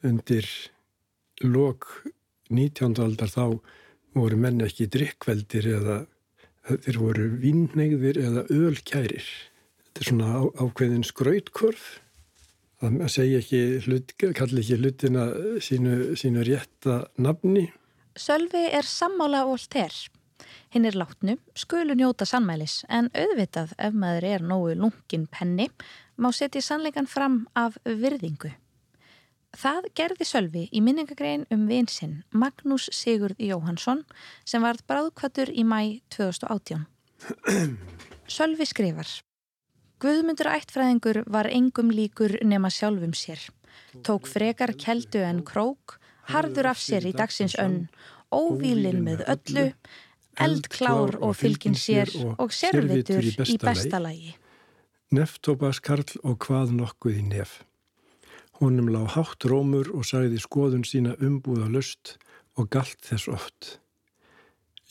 undir 0.04 0.48
lok 1.44 1.88
19. 2.50 2.96
aldar 3.04 3.32
þá 3.32 3.46
voru 4.16 4.40
menn 4.40 4.64
ekki 4.66 4.88
drikkveldir 4.92 5.68
eða 5.76 5.98
þeir 6.86 6.98
voru 7.02 7.28
vinnegðir 7.42 8.20
eða 8.22 8.46
ölkærir. 8.54 9.28
Þetta 9.86 10.02
er 10.02 10.10
svona 10.10 10.32
á, 10.40 10.42
ákveðin 10.64 11.06
skrautkvörf 11.06 11.86
að 12.86 13.08
segja 13.12 13.40
ekki, 13.42 13.62
hlut, 13.86 14.14
kalli 14.20 14.62
ekki 14.62 14.80
hlutina 14.82 15.26
sínu, 15.64 16.16
sínu 16.20 16.44
rétta 16.46 17.06
nafni. 17.22 17.70
Sölvi 18.16 18.66
er 18.72 18.88
sammála 18.88 19.46
Voltaire. 19.48 20.12
Hinn 20.74 20.88
er 20.88 20.98
látnu, 20.98 21.38
skulu 21.56 21.96
njóta 21.96 22.28
sannmælis 22.28 22.82
en 22.92 23.08
auðvitað 23.16 23.72
ef 23.80 23.96
maður 23.96 24.28
er 24.34 24.44
nógu 24.44 24.76
lungin 24.76 25.24
penni 25.32 25.70
má 26.20 26.32
setja 26.36 26.62
sannleikan 26.64 27.08
fram 27.08 27.46
af 27.56 27.78
virðingu. 27.86 28.52
Það 29.56 29.86
gerði 29.96 30.26
Sölvi 30.28 30.64
í 30.76 30.82
minningagrein 30.84 31.46
um 31.54 31.68
vinsinn 31.70 32.18
Magnús 32.36 32.90
Sigurd 32.92 33.40
Jóhansson 33.40 34.04
sem 34.44 34.64
varð 34.64 34.84
bráðkvættur 34.90 35.52
í 35.56 35.64
mæ 35.64 36.02
2018. 36.12 36.84
Sölvi 38.36 38.68
skrifar 38.68 39.08
Guðmundur 40.04 40.50
ættfræðingur 40.52 41.22
var 41.32 41.48
engum 41.48 41.92
líkur 41.96 42.36
nema 42.44 42.68
sjálfum 42.74 43.14
sér. 43.16 43.40
Tók 44.04 44.28
frekar 44.28 44.76
keldu 44.76 45.22
en 45.24 45.40
krók, 45.48 46.00
harður 46.28 46.74
af 46.74 46.82
sér 46.84 47.08
í 47.08 47.14
dagsins 47.16 47.56
önn, 47.62 47.86
óvílin 48.28 49.00
með 49.06 49.24
öllu, 49.32 49.70
eldklár 50.36 51.16
og 51.24 51.38
fylgin 51.40 51.78
sér 51.80 52.12
og 52.36 52.52
sérvitur 52.52 53.24
í 53.24 53.56
bestalagi. 53.62 54.36
Neftópas 55.16 55.80
Karl 55.80 56.20
og 56.28 56.42
hvað 56.44 56.76
nokkuð 56.76 57.22
í 57.22 57.26
nef. 57.30 57.62
Honum 58.60 58.88
lág 58.88 59.10
hátt 59.18 59.44
rómur 59.52 59.90
og 59.92 60.06
sagði 60.08 60.40
skoðun 60.40 60.86
sína 60.88 61.16
umbúða 61.20 61.68
lust 61.72 62.16
og 62.56 62.70
galt 62.72 63.02
þess 63.04 63.28
oft. 63.28 63.80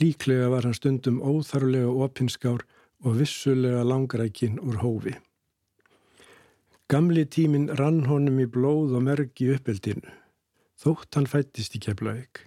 Líklega 0.02 0.50
var 0.52 0.66
hann 0.66 0.76
stundum 0.76 1.22
óþarlega 1.22 1.92
opinskár 2.04 2.66
og 3.04 3.20
vissulega 3.20 3.84
langrækin 3.86 4.58
úr 4.60 4.82
hófi. 4.82 5.14
Gamli 6.92 7.24
tímin 7.24 7.70
rann 7.78 8.04
honum 8.10 8.42
í 8.42 8.46
blóð 8.50 8.98
og 8.98 9.06
merk 9.06 9.40
í 9.40 9.48
uppeldinu. 9.54 10.12
Þótt 10.76 11.16
hann 11.16 11.30
fættist 11.30 11.76
í 11.78 11.80
keflaug. 11.80 12.42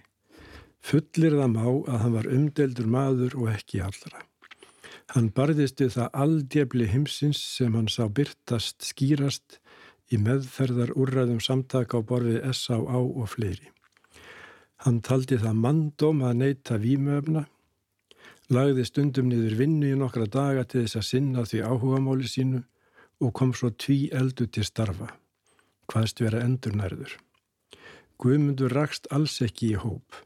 Fullir 0.78 1.34
það 1.34 1.54
má 1.56 1.64
að 1.66 2.02
hann 2.04 2.14
var 2.14 2.28
umdeldur 2.30 2.86
maður 2.86 3.34
og 3.40 3.48
ekki 3.56 3.82
allra. 3.82 4.22
Hann 5.16 5.32
barðist 5.34 5.80
við 5.82 5.96
það 5.96 6.20
aldjefli 6.22 6.86
himsins 6.92 7.40
sem 7.56 7.74
hann 7.74 7.88
sá 7.90 8.04
byrtast 8.06 8.86
skýrast 8.86 9.58
í 10.12 10.18
meðferðar 10.22 10.94
úrræðum 10.96 11.40
samtaka 11.44 12.00
á 12.00 12.06
borfið 12.06 12.40
S.A.A. 12.52 12.98
og 12.98 13.28
fleiri. 13.28 13.70
Hann 14.86 15.00
taldi 15.02 15.38
það 15.42 15.60
mandóm 15.62 16.22
að 16.24 16.40
neyta 16.42 16.78
výmöfna, 16.78 17.44
lagði 18.54 18.84
stundum 18.86 19.28
niður 19.28 19.56
vinnu 19.58 19.92
í 19.92 19.98
nokkra 19.98 20.28
daga 20.30 20.64
til 20.64 20.84
þess 20.84 21.00
að 21.00 21.08
sinna 21.08 21.44
því 21.44 21.64
áhugamáli 21.66 22.30
sínu 22.30 22.62
og 23.20 23.32
kom 23.34 23.52
svo 23.54 23.72
tví 23.74 24.06
eldu 24.14 24.46
til 24.46 24.64
starfa, 24.64 25.10
hvaðst 25.90 26.22
vera 26.22 26.44
endurnærður. 26.46 27.16
Guðmundur 28.18 28.72
rakst 28.74 29.10
alls 29.14 29.36
ekki 29.44 29.72
í 29.74 29.80
hóp. 29.82 30.22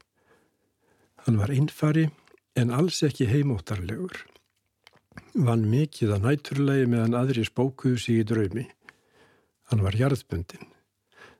Hann 1.25 1.39
var 1.41 1.51
innfari 1.53 2.07
en 2.59 2.71
alls 2.73 3.01
ekki 3.05 3.27
heimóttarlegur. 3.29 4.15
Vann 5.33 5.65
mikið 5.69 6.15
að 6.15 6.25
næturlegi 6.27 6.87
meðan 6.89 7.17
aðri 7.17 7.45
spókuðu 7.47 7.99
sig 8.01 8.21
í 8.21 8.25
draumi. 8.29 8.65
Hann 9.73 9.81
var 9.81 9.95
jarðbundin. 9.97 10.67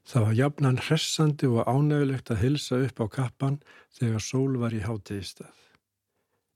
Það 0.09 0.23
var 0.25 0.37
jafnan 0.39 0.79
hressandi 0.81 1.45
og 1.53 1.67
ánægulegt 1.69 2.31
að 2.33 2.39
hilsa 2.41 2.79
upp 2.81 3.03
á 3.03 3.07
kappan 3.13 3.59
þegar 3.93 4.23
sól 4.25 4.55
var 4.57 4.73
í 4.73 4.79
hátegistað. 4.81 5.51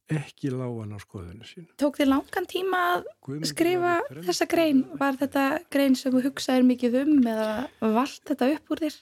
Ekki 0.10 0.50
lágan 0.56 0.96
á 0.96 1.00
skoðinu 1.04 1.46
sín. 1.46 1.68
Tók 1.78 2.00
þið 2.00 2.10
langan 2.10 2.50
tíma 2.50 2.82
að 2.96 3.46
skrifa 3.52 3.94
þessa 4.26 4.50
grein? 4.50 4.82
Var 4.98 5.22
þetta 5.22 5.46
grein 5.70 6.00
sem 6.02 6.18
þú 6.18 6.24
hugsaðir 6.26 6.66
mikið 6.66 7.00
um 7.04 7.16
eða 7.30 7.52
vald 8.00 8.26
þetta 8.32 8.52
upp 8.56 8.74
úr 8.74 8.84
þér? 8.88 9.00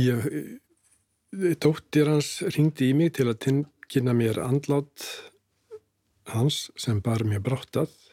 Ég, 0.00 0.28
dóttir 1.60 2.14
hans 2.14 2.32
ringdi 2.56 2.94
í 2.94 2.96
mig 2.96 3.12
til 3.20 3.28
að 3.28 3.44
kynna 3.92 4.16
mér 4.16 4.40
andlátt 4.40 5.04
hans 6.32 6.70
sem 6.80 7.04
bar 7.04 7.28
mér 7.28 7.44
bráttað. 7.44 7.92
Mm. 7.92 8.07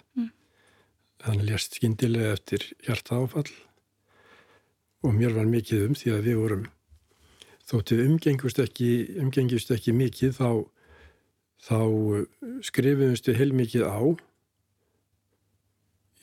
Hann 1.25 1.41
lést 1.41 1.73
skindilega 1.73 2.35
eftir 2.35 2.61
hjartaáfall 2.85 3.47
og 5.05 5.15
mér 5.17 5.31
var 5.33 5.47
mikið 5.49 5.87
um 5.87 5.95
því 5.97 6.11
að 6.13 6.27
við 6.27 6.37
vorum 6.37 6.67
þóttið 7.65 8.03
umgengust 8.03 8.61
ekki, 8.61 8.89
umgengust 9.23 9.73
ekki 9.73 9.95
mikið 9.97 10.35
þá, 10.37 10.49
þá 11.65 11.79
skrifumst 12.69 13.31
við 13.31 13.41
heilmikið 13.41 13.87
á. 13.89 13.97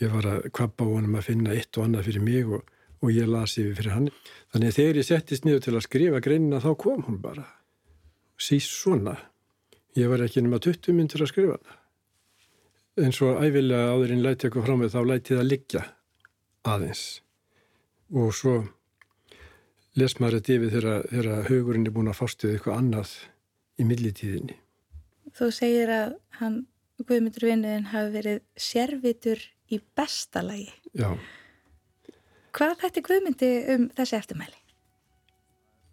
Ég 0.06 0.14
var 0.14 0.30
að 0.36 0.48
kvappa 0.54 0.86
á 0.86 0.92
honum 0.94 1.18
að 1.18 1.28
finna 1.32 1.58
eitt 1.58 1.74
og 1.82 1.88
annað 1.88 2.12
fyrir 2.12 2.26
mig 2.30 2.54
og, 2.54 2.62
og 3.02 3.10
ég 3.10 3.26
lasi 3.26 3.66
við 3.66 3.82
fyrir 3.82 3.96
hann. 3.96 4.08
Þannig 4.54 4.70
að 4.70 4.78
þegar 4.78 5.02
ég 5.02 5.10
settist 5.10 5.50
niður 5.50 5.66
til 5.66 5.76
að 5.76 5.86
skrifa 5.88 6.22
greinina 6.22 6.62
þá 6.62 6.72
kom 6.78 7.02
hún 7.10 7.18
bara. 7.26 7.48
Sýst 8.38 8.70
svona. 8.70 9.18
Ég 9.98 10.14
var 10.14 10.22
ekki 10.22 10.46
nema 10.46 10.62
20 10.62 10.94
myndir 10.94 11.26
að 11.26 11.34
skrifa 11.34 11.58
hana 11.58 11.81
eins 13.00 13.18
og 13.24 13.40
æfilega 13.40 13.92
áðurinn 13.94 14.22
læti 14.24 14.46
eitthvað 14.46 14.66
frá 14.66 14.76
mig 14.76 14.92
þá 14.92 15.00
læti 15.08 15.36
það 15.38 15.48
liggja 15.48 15.82
aðeins 16.68 17.04
og 18.12 18.32
svo 18.36 18.56
les 19.98 20.14
maður 20.20 20.38
þetta 20.38 20.56
yfir 20.56 20.74
þegar, 20.74 21.06
þegar 21.10 21.46
hugurinn 21.48 21.86
er 21.88 21.94
búin 21.94 22.10
að 22.12 22.18
fástuði 22.20 22.56
eitthvað 22.56 22.78
annað 22.80 23.14
í 23.80 23.86
millitíðinni. 23.88 24.56
Þú 25.36 25.48
segir 25.54 25.92
að 25.92 26.14
hann, 26.40 26.60
Guðmundur 27.02 27.48
vinniðin 27.48 27.88
hafi 27.90 28.12
verið 28.14 28.42
sérvitur 28.60 29.40
í 29.72 29.80
bestalagi. 29.96 30.68
Já. 30.94 31.08
Hvað 32.52 32.74
þetta 32.84 33.02
Guðmundi 33.08 33.48
um 33.74 33.86
þessi 33.96 34.18
eftirmæli? 34.20 34.58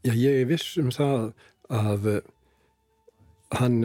Já, 0.06 0.14
ég 0.14 0.42
er 0.44 0.50
viss 0.52 0.76
um 0.80 0.92
það 0.96 1.32
að 1.76 2.10
hann, 3.58 3.80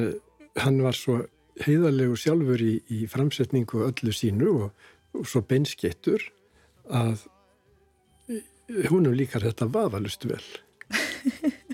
hann 0.61 0.83
var 0.85 0.99
svo 0.99 1.23
heiðarlegu 1.63 2.17
sjálfur 2.19 2.63
í, 2.63 2.75
í 2.91 3.05
framsetningu 3.11 3.85
öllu 3.87 4.15
sínu 4.15 4.51
og, 4.67 4.89
og 5.15 5.29
svo 5.31 5.45
beinskettur 5.47 6.25
að 6.91 7.27
húnum 8.91 9.15
líkar 9.15 9.45
þetta 9.45 9.69
vafalust 9.71 10.27
vel. 10.29 10.43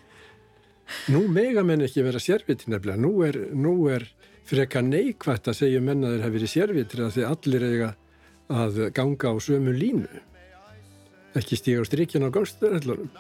Nú 1.12 1.24
mega 1.30 1.62
menn 1.66 1.84
ekki 1.86 2.04
vera 2.04 2.20
sérviti 2.22 2.70
nefnilega. 2.70 3.00
Nú 3.00 3.12
er, 3.26 3.38
nú 3.54 3.74
er 3.92 4.06
freka 4.48 4.82
neikvægt 4.82 5.48
að 5.50 5.60
segja 5.62 5.82
menna 5.84 6.10
þeir 6.10 6.24
hafi 6.26 6.36
verið 6.36 6.52
sérvitir 6.54 7.04
að 7.04 7.16
þeir 7.16 7.28
allir 7.30 7.66
eiga 7.68 7.90
að 8.50 8.82
ganga 8.96 9.30
á 9.30 9.34
sömu 9.38 9.74
línu. 9.76 10.22
Ekki 11.38 11.60
stíga 11.60 11.86
á 11.86 11.88
strikjan 11.88 12.26
á 12.26 12.34
gámstöðarhellunum. 12.34 13.10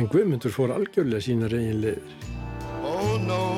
En 0.00 0.08
Guðmundur 0.08 0.54
fór 0.54 0.72
algjörlega 0.72 1.26
sína 1.28 1.52
reynleir. 1.52 2.00
Oh 2.80 3.18
no 3.20 3.57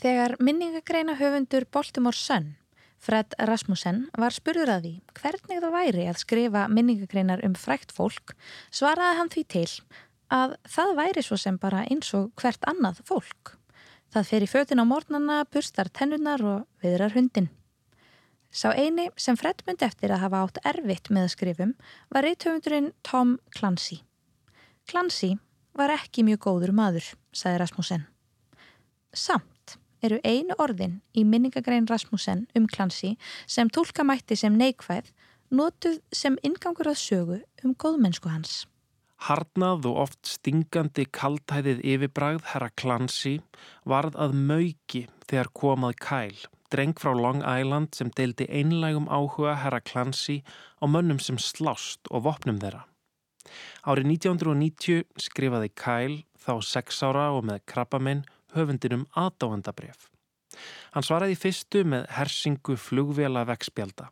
Þegar 0.00 0.38
minningagreina 0.40 1.12
höfundur 1.18 1.66
Baltimore 1.68 2.16
Sun, 2.16 2.54
Fred 2.96 3.34
Rasmussen, 3.36 4.06
var 4.16 4.32
spurður 4.32 4.70
að 4.72 4.86
því 4.86 4.92
hvernig 5.18 5.60
það 5.60 5.74
væri 5.74 6.06
að 6.08 6.20
skrifa 6.22 6.62
minningagreinar 6.72 7.42
um 7.44 7.52
frækt 7.52 7.92
fólk, 7.92 8.32
svaraði 8.72 9.18
hann 9.18 9.32
því 9.34 9.44
til 9.52 9.66
að 10.32 10.54
það 10.72 10.94
væri 11.02 11.24
svo 11.26 11.36
sem 11.42 11.58
bara 11.60 11.82
eins 11.92 12.14
og 12.16 12.30
hvert 12.40 12.64
annað 12.70 13.02
fólk. 13.10 13.52
Það 14.08 14.28
fer 14.30 14.46
í 14.46 14.48
fötin 14.48 14.80
á 14.80 14.88
mornana, 14.88 15.42
burstar 15.52 15.92
tennunar 15.92 16.46
og 16.48 16.64
viðrar 16.80 17.12
hundin. 17.12 17.50
Sá 18.48 18.72
eini 18.72 19.10
sem 19.20 19.36
Fred 19.36 19.60
myndi 19.68 19.84
eftir 19.84 20.16
að 20.16 20.24
hafa 20.24 20.42
átt 20.46 20.64
erfitt 20.64 21.12
með 21.12 21.28
að 21.28 21.34
skrifum 21.36 21.76
var 22.08 22.24
reithöfundurinn 22.24 22.90
Tom 23.04 23.36
Clancy. 23.52 24.00
Clancy 24.88 25.34
var 25.76 25.92
ekki 25.92 26.24
mjög 26.24 26.46
góður 26.48 26.72
maður, 26.72 27.12
sagði 27.36 27.60
Rasmussen. 27.60 28.08
Samt 29.12 29.59
eru 30.02 30.18
einu 30.24 30.56
orðin 30.58 31.00
í 31.14 31.24
minningagrein 31.24 31.88
Rasmussen 31.90 32.46
um 32.56 32.66
Clancy 32.70 33.16
sem 33.46 33.70
tólka 33.70 34.04
mætti 34.06 34.36
sem 34.38 34.56
neikvæð 34.56 35.12
notuð 35.50 35.98
sem 36.14 36.38
ingangur 36.46 36.90
að 36.90 37.00
sögu 37.00 37.40
um 37.64 37.74
góðmennsku 37.74 38.30
hans. 38.30 38.64
Harnað 39.20 39.84
og 39.90 39.98
oft 40.06 40.30
stingandi 40.30 41.04
kaltæðið 41.12 41.82
yfirbragð 41.92 42.46
herra 42.54 42.70
Clancy 42.80 43.34
varð 43.84 44.16
að 44.16 44.36
mauki 44.38 45.02
þegar 45.28 45.50
komað 45.60 45.98
kæl, 46.00 46.38
dreng 46.72 46.96
frá 46.96 47.12
Long 47.12 47.42
Island 47.44 47.92
sem 47.98 48.08
deildi 48.16 48.46
einlægum 48.48 49.10
áhuga 49.12 49.58
herra 49.60 49.82
Clancy 49.84 50.40
á 50.80 50.88
mönnum 50.88 51.20
sem 51.20 51.36
slást 51.36 52.08
og 52.08 52.24
vopnum 52.24 52.62
þeirra. 52.62 52.86
Árið 53.84 54.08
1990 54.14 55.04
skrifaði 55.20 55.70
Kæl, 55.76 56.20
þá 56.40 56.52
sex 56.64 57.02
ára 57.04 57.30
og 57.36 57.44
með 57.48 57.64
krabbaminn, 57.68 58.24
höfundinum 58.54 59.06
aðdáandabref. 59.18 60.08
Hann 60.94 61.06
svaraði 61.06 61.36
fyrstu 61.38 61.84
með 61.86 62.08
hersingu 62.16 62.76
flugvela 62.80 63.44
vegspjalda. 63.48 64.08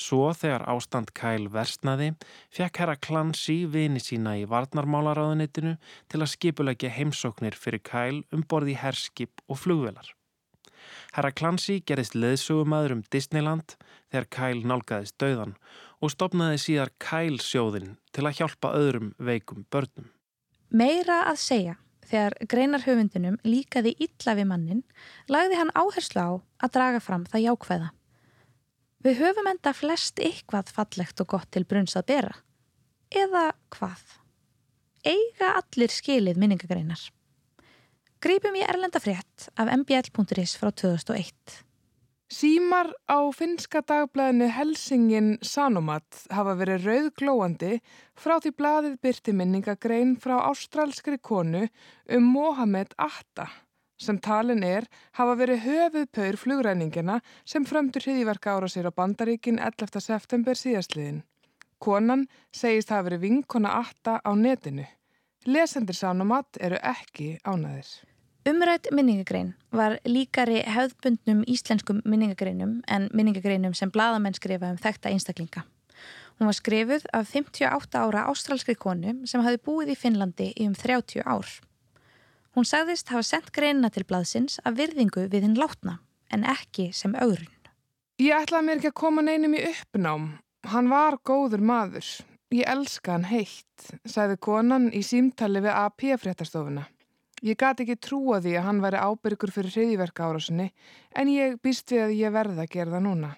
Svo 0.00 0.30
þegar 0.32 0.64
ástand 0.72 1.12
Kæl 1.16 1.48
versnaði, 1.52 2.12
fekk 2.54 2.80
herra 2.82 2.96
Clancy 2.96 3.58
vini 3.68 4.00
sína 4.00 4.36
í 4.40 4.46
varnarmálaráðunitinu 4.48 5.74
til 6.08 6.20
að 6.22 6.32
skipulegja 6.32 6.92
heimsóknir 6.94 7.58
fyrir 7.58 7.82
Kæl 7.84 8.22
um 8.32 8.44
borði 8.48 8.78
herskip 8.80 9.44
og 9.46 9.60
flugvelar. 9.64 10.14
Herra 11.12 11.32
Clancy 11.32 11.80
gerist 11.84 12.16
leðsögumæður 12.16 12.96
um 12.96 13.04
Disneyland 13.12 13.76
þegar 14.10 14.28
Kæl 14.36 14.64
nálgæðist 14.64 15.18
döðan 15.20 15.56
og 16.00 16.14
stopnaði 16.14 16.62
síðar 16.62 16.94
Kæl 17.02 17.40
sjóðin 17.42 17.96
til 18.14 18.24
að 18.28 18.40
hjálpa 18.40 18.72
öðrum 18.78 19.12
veikum 19.18 19.66
börnum. 19.72 20.08
Meira 20.68 21.22
að 21.30 21.40
segja, 21.42 21.76
þegar 22.08 22.36
greinarhöfundinum 22.50 23.36
líkaði 23.46 23.94
illa 24.02 24.34
við 24.38 24.48
mannin, 24.50 24.82
lagði 25.28 25.60
hann 25.60 25.74
áherslu 25.76 26.24
á 26.24 26.30
að 26.64 26.74
draga 26.76 27.02
fram 27.04 27.26
það 27.28 27.44
jákvæða. 27.46 27.90
Við 29.04 29.20
höfum 29.22 29.50
enda 29.52 29.74
flest 29.76 30.18
eitthvað 30.18 30.72
fallegt 30.74 31.20
og 31.22 31.30
gott 31.34 31.50
til 31.54 31.64
brunns 31.68 31.94
að 31.98 32.08
bera. 32.10 32.34
Eða 33.14 33.52
hvað? 33.76 34.02
Eiga 35.06 35.54
allir 35.60 35.94
skilið 35.94 36.40
minningagreinar. 36.40 37.04
Grípum 38.18 38.56
í 38.58 38.64
erlenda 38.66 38.98
frétt 38.98 39.46
af 39.54 39.70
mbl.is 39.70 40.56
frá 40.58 40.72
2001. 40.74 41.60
Símar 42.28 42.90
á 43.08 43.24
finska 43.32 43.80
dagblæðinu 43.88 44.50
Helsingin 44.52 45.28
Sanomat 45.40 46.26
hafa 46.28 46.52
verið 46.60 46.82
rauðglóandi 46.84 47.78
frá 48.20 48.34
því 48.44 48.50
blaðið 48.58 48.98
byrti 49.06 49.32
minningagrein 49.32 50.10
frá 50.20 50.34
ástrálskri 50.50 51.16
konu 51.24 51.62
um 52.12 52.26
Mohamed 52.34 52.92
Atta 53.00 53.46
sem 53.96 54.18
talin 54.20 54.60
er 54.60 54.84
hafa 55.16 55.38
verið 55.40 55.64
höfuð 55.64 56.04
paur 56.18 56.38
flugræningina 56.42 57.16
sem 57.48 57.64
frömdur 57.64 58.04
hriðiverka 58.04 58.58
ára 58.58 58.68
sér 58.68 58.90
á 58.90 58.92
bandaríkin 58.92 59.56
11. 59.56 59.96
september 59.96 60.60
síðastliðin. 60.60 61.22
Konan 61.80 62.26
segist 62.52 62.92
hafa 62.92 63.08
verið 63.08 63.24
vinkona 63.24 63.72
Atta 63.80 64.20
á 64.20 64.30
netinu. 64.36 64.84
Lesendir 65.48 65.96
Sanomat 65.96 66.60
eru 66.60 66.76
ekki 66.76 67.38
ánæðir. 67.40 67.88
Umrætt 68.48 68.86
minningagrein 68.94 69.50
var 69.76 69.98
líkari 70.08 70.62
höfðbundnum 70.72 71.42
íslenskum 71.52 71.98
minningagreinum 72.08 72.78
en 72.88 73.08
minningagreinum 73.12 73.74
sem 73.76 73.90
bladamenn 73.92 74.36
skrifa 74.38 74.70
um 74.72 74.78
þekta 74.80 75.10
einstaklinga. 75.12 75.66
Hún 76.38 76.48
var 76.48 76.56
skrifuð 76.56 77.04
af 77.12 77.28
58 77.34 78.00
ára 78.00 78.24
ástrálskri 78.30 78.78
konu 78.78 79.12
sem 79.28 79.44
hafi 79.44 79.60
búið 79.68 79.92
í 79.92 79.98
Finnlandi 80.00 80.48
í 80.56 80.68
um 80.70 80.72
30 80.72 81.26
ár. 81.28 81.50
Hún 82.56 82.64
sagðist 82.64 83.12
hafa 83.12 83.26
sendt 83.26 83.52
greinina 83.52 83.92
til 83.92 84.06
blaðsins 84.08 84.56
af 84.64 84.78
virðingu 84.80 85.28
við 85.28 85.44
hinn 85.44 85.60
látna 85.60 85.98
en 86.32 86.48
ekki 86.48 86.88
sem 86.96 87.18
augrun. 87.20 87.52
Ég 88.22 88.32
ætlaði 88.32 88.64
mér 88.70 88.80
ekki 88.80 88.94
að 88.94 89.00
koma 89.04 89.28
neinum 89.28 89.58
í 89.58 89.66
uppnám. 89.74 90.30
Hann 90.72 90.88
var 90.88 91.20
góður 91.20 91.60
maður. 91.60 92.06
Ég 92.54 92.64
elska 92.64 93.18
hann 93.18 93.28
heitt, 93.28 93.90
sagði 94.08 94.40
konan 94.40 94.88
í 94.88 95.04
símtali 95.04 95.60
við 95.60 95.76
AP-fréttastofuna. 95.76 96.88
Ég 97.42 97.58
gati 97.58 97.84
ekki 97.84 97.98
trúa 98.02 98.40
því 98.42 98.56
að 98.58 98.64
hann 98.66 98.80
væri 98.82 98.98
ábyrgur 98.98 99.52
fyrir 99.54 99.70
hriðiverka 99.70 100.26
árásinni 100.26 100.72
en 101.14 101.28
ég 101.30 101.60
býst 101.62 101.92
við 101.92 102.02
að 102.08 102.16
ég 102.18 102.34
verða 102.34 102.64
að 102.64 102.72
gera 102.72 102.94
það 102.96 103.04
núna. 103.04 103.30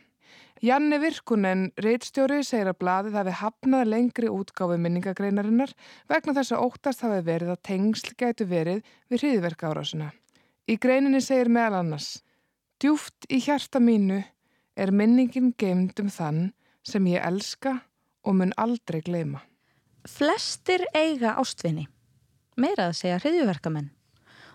Janne 0.61 0.99
Virkunen, 1.01 1.67
reitstjóri, 1.81 2.43
segir 2.45 2.69
að 2.69 2.79
bladið 2.81 3.15
hafi 3.17 3.35
hafnað 3.41 3.87
lengri 3.89 4.29
útgáfi 4.29 4.77
minningagreinarinnar 4.81 5.73
vegna 6.09 6.35
þess 6.37 6.53
að 6.53 6.65
óttast 6.67 7.05
hafi 7.05 7.21
verið 7.29 7.53
að 7.55 7.63
tengsl 7.69 8.17
gætu 8.17 8.49
verið 8.49 8.83
við 9.09 9.25
hriðiverka 9.25 9.71
árásina. 9.71 10.11
Í 10.69 10.77
greininni 10.81 11.21
segir 11.25 11.53
meðal 11.53 11.81
annars 11.81 12.11
Djúft 12.81 13.29
í 13.29 13.41
hjarta 13.45 13.81
mínu 13.85 14.23
er 14.81 14.93
minningin 14.97 15.53
geimd 15.61 16.01
um 16.01 16.09
þann 16.09 16.45
sem 16.81 17.09
ég 17.13 17.21
elska 17.21 17.83
og 18.25 18.37
mun 18.41 18.57
aldrei 18.57 19.03
gleima. 19.05 19.43
Flestir 20.09 20.87
eiga 20.97 21.37
ástvinni 21.41 21.89
meira 22.61 22.91
að 22.91 22.99
segja 23.01 23.19
hriðjuverkamenn 23.23 23.91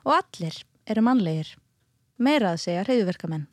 og 0.06 0.14
allir 0.20 0.62
eru 0.86 1.04
mannlegir, 1.06 1.50
meira 2.22 2.54
að 2.54 2.62
segja 2.68 2.86
hriðjuverkamenn. 2.86 3.48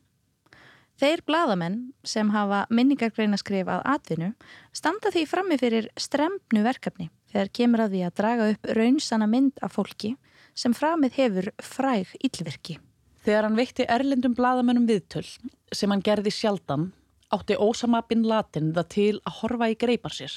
Þeir 1.00 1.22
bladamenn 1.26 1.78
sem 2.06 2.28
hafa 2.30 2.66
minningargreina 2.70 3.38
skrif 3.40 3.70
að 3.72 3.82
atvinnu 3.94 4.28
standa 4.76 5.10
því 5.10 5.24
frammi 5.26 5.56
fyrir 5.58 5.88
strempnu 5.98 6.62
verkefni 6.62 7.08
þegar 7.32 7.50
kemur 7.58 7.84
að 7.86 7.96
því 7.96 8.02
að 8.06 8.16
draga 8.20 8.48
upp 8.52 8.72
raunsana 8.78 9.28
mynd 9.30 9.62
af 9.64 9.74
fólki 9.78 10.12
sem 10.54 10.76
framið 10.76 11.16
hefur 11.16 11.48
fræg 11.64 12.12
yllvirki. 12.20 12.76
Þegar 13.24 13.48
hann 13.48 13.56
veitti 13.58 13.86
erlendum 13.88 14.34
bladamennum 14.36 14.86
viðtöl 14.86 15.24
sem 15.72 15.90
hann 15.90 16.04
gerði 16.04 16.34
sjaldan 16.34 16.90
átti 17.32 17.56
Ósama 17.56 18.02
bin 18.08 18.26
Latin 18.28 18.72
það 18.76 18.88
til 18.92 19.12
að 19.22 19.38
horfa 19.40 19.70
í 19.72 19.76
greipar 19.80 20.12
sér. 20.12 20.34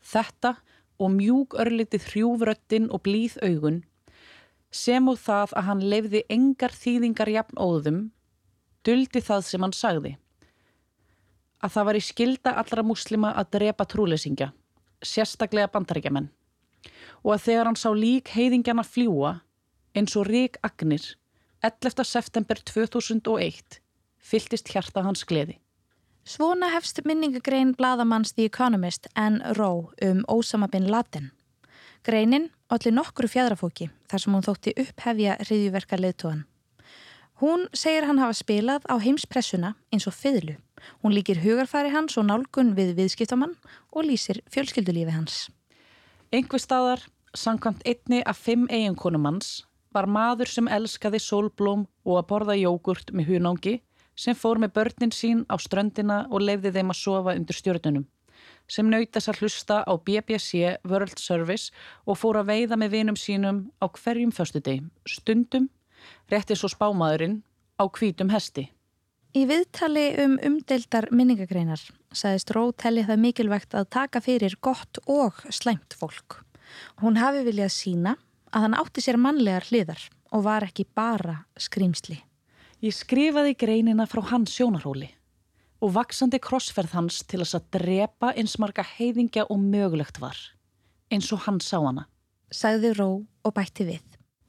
Þetta 0.00 0.54
og 1.00 1.14
mjúk 1.16 1.56
örlitið 1.62 2.08
hrjúvröttin 2.12 2.88
og 2.92 3.02
blíð 3.06 3.38
augun 3.46 3.80
sem 4.70 5.08
og 5.10 5.18
það 5.18 5.54
að 5.58 5.66
hann 5.68 5.84
lefði 5.92 6.24
engar 6.30 6.74
þýðingar 6.76 7.32
jafn 7.34 7.58
óðum 7.58 8.00
duldi 8.86 9.22
það 9.24 9.46
sem 9.48 9.64
hann 9.66 9.76
sagði 9.76 10.16
að 11.60 11.72
það 11.74 11.88
var 11.88 11.98
í 11.98 12.04
skilda 12.04 12.56
allra 12.62 12.84
muslima 12.86 13.32
að 13.36 13.50
drepa 13.56 13.86
trúleysingja 13.88 14.52
sérstaklega 15.04 15.72
bandaríkjaman 15.72 16.28
og 17.24 17.32
að 17.34 17.44
þegar 17.48 17.70
hann 17.70 17.80
sá 17.80 17.90
lík 17.96 18.30
heiðingjana 18.36 18.84
fljúa 18.86 19.38
eins 19.96 20.14
og 20.16 20.28
rík 20.30 20.60
agnir 20.66 21.02
11. 21.66 22.04
september 22.08 22.60
2001 22.70 23.80
fylltist 24.30 24.70
hjarta 24.72 25.04
hans 25.04 25.26
gleði 25.28 25.58
Svona 26.30 26.68
hefst 26.70 27.00
minningagrein 27.04 27.72
bladamanns 27.74 28.34
The 28.36 28.44
Economist 28.46 29.08
en 29.18 29.40
Ró 29.58 29.90
um 30.06 30.20
Osama 30.28 30.68
bin 30.68 30.86
Laden. 30.90 31.32
Greinin 32.06 32.44
allir 32.70 32.94
nokkru 32.94 33.26
fjadrafóki 33.26 33.88
þar 34.06 34.22
sem 34.22 34.36
hún 34.36 34.44
þótti 34.46 34.74
upphefja 34.78 35.34
hriðjuverka 35.40 35.98
leðtóðan. 35.98 36.44
Hún 37.42 37.66
segir 37.74 38.06
hann 38.06 38.22
hafa 38.22 38.38
spilað 38.38 38.86
á 38.86 38.94
heimspressuna 39.02 39.72
eins 39.90 40.06
og 40.06 40.14
fiðlu. 40.14 40.54
Hún 41.02 41.16
líkir 41.18 41.42
hugarfari 41.42 41.90
hans 41.96 42.14
og 42.20 42.28
nálgun 42.30 42.76
við 42.78 42.94
viðskiptamann 43.00 43.58
og 43.90 44.06
lýsir 44.06 44.38
fjölskyldulífi 44.54 45.16
hans. 45.16 45.48
Engvi 46.30 46.62
staðar, 46.62 47.02
samkvæmt 47.34 47.82
einni 47.82 48.22
af 48.22 48.38
fimm 48.38 48.70
eiginkonum 48.70 49.26
hans, 49.32 49.64
var 49.90 50.06
maður 50.06 50.54
sem 50.54 50.70
elskaði 50.70 51.18
sólblóm 51.18 51.88
og 52.06 52.22
að 52.22 52.28
borða 52.30 52.60
jógurt 52.60 53.10
með 53.10 53.34
hunangi 53.34 53.80
sem 54.20 54.36
fór 54.36 54.60
með 54.60 54.74
börnin 54.76 55.12
sín 55.16 55.44
á 55.48 55.56
ströndina 55.56 56.24
og 56.28 56.44
leiði 56.44 56.74
þeim 56.74 56.92
að 56.92 57.00
sofa 57.00 57.36
undir 57.38 57.56
stjórnunum, 57.56 58.06
sem 58.68 58.88
nautast 58.92 59.32
að 59.32 59.40
hlusta 59.40 59.80
á 59.88 59.92
BBC 59.96 60.76
World 60.88 61.16
Service 61.18 61.72
og 62.04 62.20
fór 62.20 62.40
að 62.42 62.52
veiða 62.52 62.80
með 62.80 62.96
vinum 62.96 63.16
sínum 63.16 63.62
á 63.80 63.88
hverjum 63.88 64.34
föstu 64.34 64.60
deg, 64.60 64.84
stundum, 65.08 65.70
rétti 66.28 66.56
svo 66.56 66.68
spámaðurinn, 66.68 67.40
á 67.80 67.84
hvítum 67.88 68.30
hesti. 68.34 68.68
Í 69.30 69.44
viðtali 69.46 70.08
um 70.24 70.36
umdeildar 70.42 71.06
minningagreinar 71.14 71.82
sagðist 72.10 72.50
Ró 72.50 72.64
telli 72.74 73.04
það 73.06 73.22
mikilvægt 73.24 73.76
að 73.78 73.92
taka 73.94 74.20
fyrir 74.24 74.56
gott 74.60 74.98
og 75.06 75.38
slæmt 75.54 75.94
fólk. 75.94 76.42
Hún 77.00 77.18
hafi 77.18 77.44
viljað 77.46 77.70
sína 77.76 78.16
að 78.50 78.66
hann 78.66 78.80
átti 78.82 79.04
sér 79.04 79.20
mannlegar 79.22 79.68
hliðar 79.70 80.02
og 80.34 80.44
var 80.46 80.66
ekki 80.66 80.86
bara 80.98 81.44
skrýmsli. 81.58 82.18
Ég 82.80 82.94
skrifaði 82.96 83.52
greinina 83.60 84.06
frá 84.08 84.22
hans 84.30 84.54
sjónarhóli 84.56 85.10
og 85.84 85.90
vaksandi 85.92 86.38
krossferð 86.40 86.94
hans 86.96 87.18
til 87.28 87.42
þess 87.42 87.58
að 87.58 87.66
drepa 87.76 88.30
eins 88.40 88.54
marga 88.56 88.80
heiðingja 88.96 89.44
og 89.52 89.60
mögulegt 89.60 90.16
var, 90.22 90.38
eins 91.12 91.28
og 91.36 91.42
hann 91.44 91.58
sá 91.60 91.76
hana. 91.76 92.06
Sagði 92.48 92.94
Ró 92.96 93.08
og 93.20 93.52
bætti 93.52 93.84
við. 93.84 94.06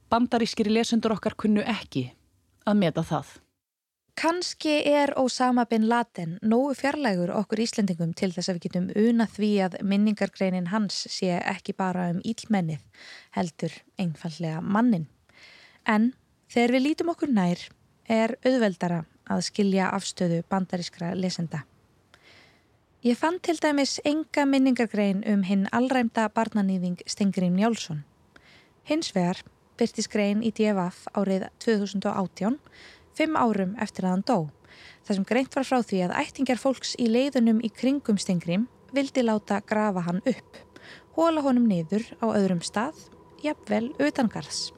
Bandarískiri 0.07 0.71
lesundur 0.71 1.17
okkar 1.17 1.35
kunnu 1.35 1.65
ekki 1.67 2.05
að 2.63 2.79
meta 2.79 3.03
það. 3.03 3.33
Kanski 4.15 4.77
er 4.87 5.11
Osama 5.19 5.67
bin 5.67 5.89
Laden 5.91 6.37
nógu 6.39 6.71
fjarlægur 6.79 7.33
okkur 7.35 7.63
Íslendingum 7.65 8.15
til 8.15 8.31
þess 8.31 8.51
að 8.51 8.61
við 8.61 8.65
getum 8.69 8.87
una 9.09 9.27
því 9.27 9.51
að 9.67 9.77
minningargreinin 9.83 10.71
hans 10.71 11.03
sé 11.11 11.33
ekki 11.35 11.75
bara 11.75 12.07
um 12.15 12.23
ílmennið, 12.23 12.79
heldur 13.35 13.75
einfallega 13.99 14.63
mannin. 14.63 15.09
En 15.83 16.13
þegar 16.47 16.77
við 16.77 16.85
lítum 16.87 17.15
okkur 17.15 17.35
nær 17.35 17.67
er 18.11 18.35
auðveldara 18.43 19.05
að 19.31 19.43
skilja 19.47 19.89
afstöðu 19.95 20.41
bandarískra 20.51 21.13
lesenda. 21.15 21.63
Ég 23.01 23.17
fann 23.17 23.39
til 23.41 23.57
dæmis 23.57 23.97
enga 24.05 24.43
minningargrein 24.45 25.23
um 25.25 25.45
hinn 25.47 25.65
allræmda 25.73 26.27
barnanýðing 26.35 26.99
Stengrim 27.09 27.55
Njálsson. 27.57 28.03
Hins 28.85 29.09
vegar 29.15 29.39
byrtist 29.79 30.11
grein 30.13 30.43
í 30.45 30.51
DFF 30.53 31.07
árið 31.17 31.47
2018, 31.63 32.59
fimm 33.17 33.37
árum 33.39 33.73
eftir 33.81 34.05
að 34.05 34.13
hann 34.13 34.27
dó. 34.27 34.37
Það 35.07 35.17
sem 35.17 35.25
greint 35.31 35.57
var 35.57 35.65
frá 35.65 35.79
því 35.81 36.03
að 36.05 36.13
ættingar 36.21 36.61
fólks 36.61 36.93
í 37.01 37.07
leiðunum 37.09 37.63
í 37.65 37.71
kringum 37.73 38.19
Stengrim 38.21 38.67
vildi 38.93 39.23
láta 39.25 39.61
grafa 39.65 40.03
hann 40.05 40.21
upp, 40.27 40.59
hóla 41.17 41.41
honum 41.41 41.65
niður 41.71 42.05
á 42.21 42.29
öðrum 42.35 42.61
stað, 42.61 42.99
jafnvel 43.41 43.87
utangarðs. 43.97 44.69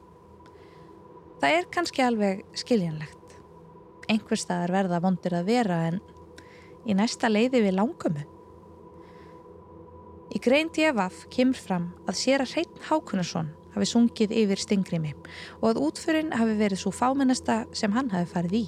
Það 1.42 1.58
er 1.58 1.68
kannski 1.76 2.06
alveg 2.06 2.40
skiljanlegt 2.56 3.23
einhver 4.08 4.40
staðar 4.40 4.72
verða 4.74 5.00
vondir 5.04 5.36
að 5.36 5.50
vera 5.50 5.80
en 5.88 6.00
í 6.84 6.96
næsta 6.96 7.30
leiði 7.30 7.64
við 7.64 7.76
langumu. 7.78 8.24
Í 10.34 10.40
grein 10.42 10.70
djefaf 10.74 11.24
kemur 11.30 11.60
fram 11.60 11.90
að 12.08 12.18
sér 12.18 12.42
að 12.42 12.56
Hreitn 12.56 12.86
Hákunarsson 12.88 13.52
hafi 13.74 13.86
sungið 13.86 14.34
yfir 14.34 14.60
stingrimi 14.62 15.12
og 15.60 15.68
að 15.70 15.80
útfurinn 15.86 16.34
hafi 16.34 16.56
verið 16.58 16.82
svo 16.82 16.90
fámennasta 16.94 17.62
sem 17.76 17.94
hann 17.94 18.10
hafi 18.10 18.30
farið 18.32 18.58
í. 18.58 18.64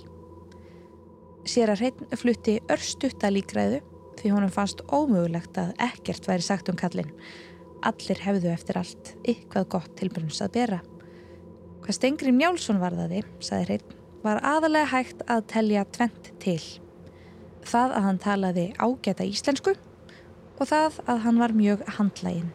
Sér 1.47 1.73
að 1.75 1.83
Hreitn 1.83 2.19
flutti 2.19 2.57
örstutta 2.73 3.31
líkræðu 3.33 3.83
því 4.21 4.33
honum 4.33 4.53
fannst 4.55 4.83
ómögulegt 4.89 5.59
að 5.61 5.75
ekkert 5.89 6.27
væri 6.29 6.47
sagt 6.47 6.71
um 6.73 6.79
kallin. 6.79 7.11
Allir 7.87 8.23
hefðu 8.23 8.51
eftir 8.51 8.79
allt 8.81 9.13
ykkvað 9.29 9.69
gott 9.77 9.93
tilbyrjums 9.99 10.41
að 10.47 10.55
bera. 10.57 10.81
Hvað 11.85 11.99
Stengrim 11.99 12.39
Njálsson 12.41 12.81
varðaði, 12.83 13.21
saði 13.39 13.69
Hreitn, 13.69 13.99
var 14.25 14.41
aðalega 14.45 14.91
hægt 14.93 15.25
að 15.31 15.43
telja 15.53 15.85
tvent 15.97 16.31
til. 16.43 16.61
Það 17.67 17.97
að 17.99 18.07
hann 18.07 18.21
talaði 18.23 18.67
ágæta 18.79 19.27
íslensku 19.27 19.75
og 20.57 20.71
það 20.71 21.01
að 21.11 21.21
hann 21.27 21.43
var 21.43 21.55
mjög 21.57 21.83
handlægin. 21.99 22.55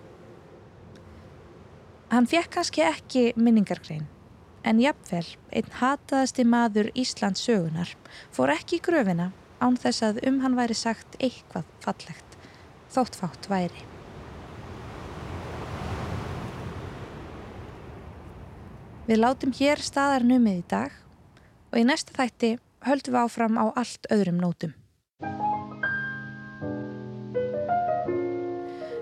Hann 2.12 2.28
fekk 2.28 2.50
kannski 2.58 2.84
ekki 2.84 3.22
minningargrein, 3.40 4.08
en 4.68 4.82
jafnvel 4.84 5.28
einn 5.56 5.70
hataðasti 5.80 6.44
maður 6.44 6.90
Íslands 6.98 7.44
sögunar 7.46 7.94
fór 8.36 8.52
ekki 8.52 8.82
í 8.82 8.84
gröfina 8.84 9.30
án 9.62 9.78
þess 9.80 10.04
að 10.10 10.20
um 10.28 10.42
hann 10.44 10.58
væri 10.58 10.76
sagt 10.76 11.16
eitthvað 11.22 11.70
fallegt, 11.86 12.38
þóttfátt 12.92 13.48
væri. 13.52 13.86
Við 19.08 19.22
látum 19.22 19.54
hér 19.56 19.82
staðarnumið 19.82 20.60
í 20.60 20.66
dag 20.72 20.98
og 21.72 21.80
í 21.80 21.88
næsta 21.88 22.14
þætti 22.16 22.58
höldum 22.86 23.16
við 23.16 23.24
áfram 23.24 23.56
á 23.58 23.66
allt 23.80 24.08
öðrum 24.12 24.40
nótum. 24.42 24.74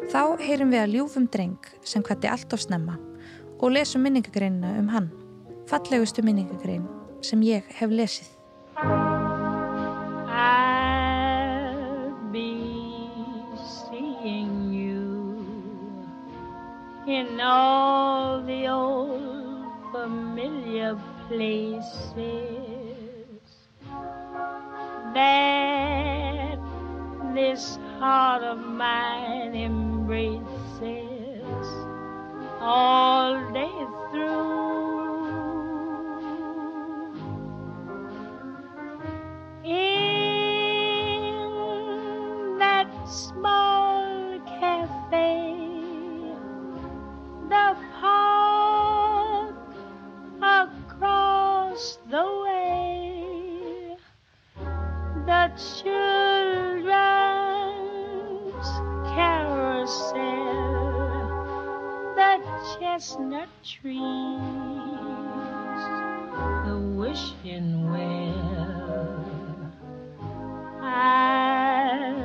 Þá 0.09 0.41
heyrum 0.41 0.71
við 0.73 0.81
að 0.81 0.93
ljúfum 0.95 1.27
dreng 1.29 1.65
sem 1.85 2.03
hvætti 2.05 2.29
allt 2.29 2.53
of 2.53 2.61
snemma 2.63 2.95
og 3.59 3.73
lesum 3.75 4.01
minningagreinina 4.05 4.79
um 4.79 4.89
hann, 4.89 5.09
fallegustu 5.69 6.23
minningagrein 6.25 6.87
sem 7.21 7.41
ég 7.45 7.63
hef 7.77 7.89
lesið. 7.93 8.29
I'll 10.39 12.15
be 12.31 12.55
seeing 13.59 14.71
you 14.73 15.03
in 17.05 17.39
all 17.39 18.41
the 18.47 18.67
old 18.67 19.67
familiar 19.91 20.97
places 21.27 22.58
that 25.13 26.57
this 27.33 27.77
heart 27.99 28.43
of 28.43 28.59
mine 28.59 29.55
embraces 29.55 30.83
all 32.59 33.51
day 33.53 33.71
through. 34.11 34.79
The 55.29 55.45
children's 55.83 56.89
carousel, 59.13 60.17
the 62.15 62.33
chestnut 62.79 63.49
trees, 63.63 64.01
the 66.65 66.77
wishing 66.97 67.69
well. 67.91 69.21
I'll 70.81 72.15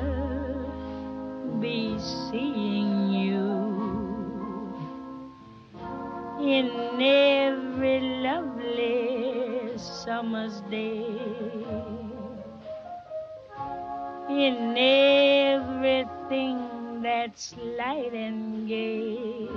be 1.59 1.99
seeing 1.99 3.11
you 3.11 3.45
in 6.41 6.67
every 6.99 7.99
lovely 8.23 9.77
summer's 9.77 10.61
day, 10.71 11.54
in 14.35 14.77
everything 14.77 16.57
that's 17.01 17.55
light 17.77 18.13
and 18.13 18.67
gay. 18.67 19.47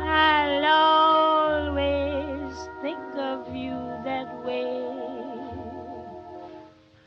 I'll 0.00 0.64
always 1.74 2.56
think 2.80 2.98
of 3.16 3.54
you 3.54 3.76
that 4.04 4.44
way. 4.44 4.82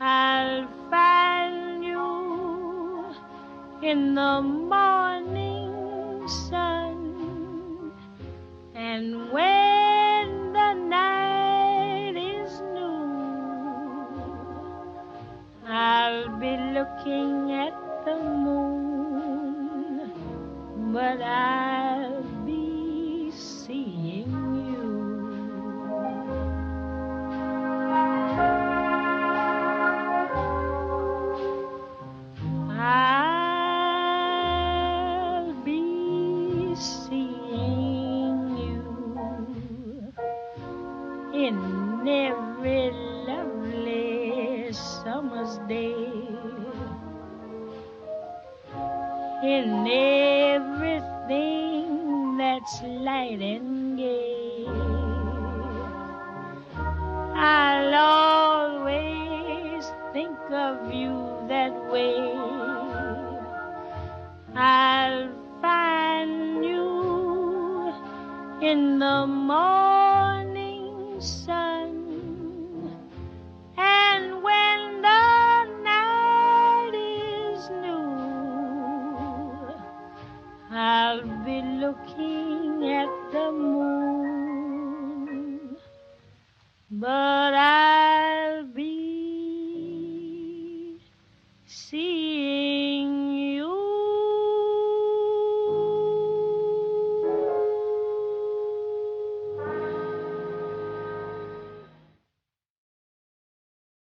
I'll 0.00 0.68
find 0.90 1.84
you 1.84 3.14
in 3.82 4.14
the 4.14 4.42
morning 4.42 5.05
looking 16.94 17.35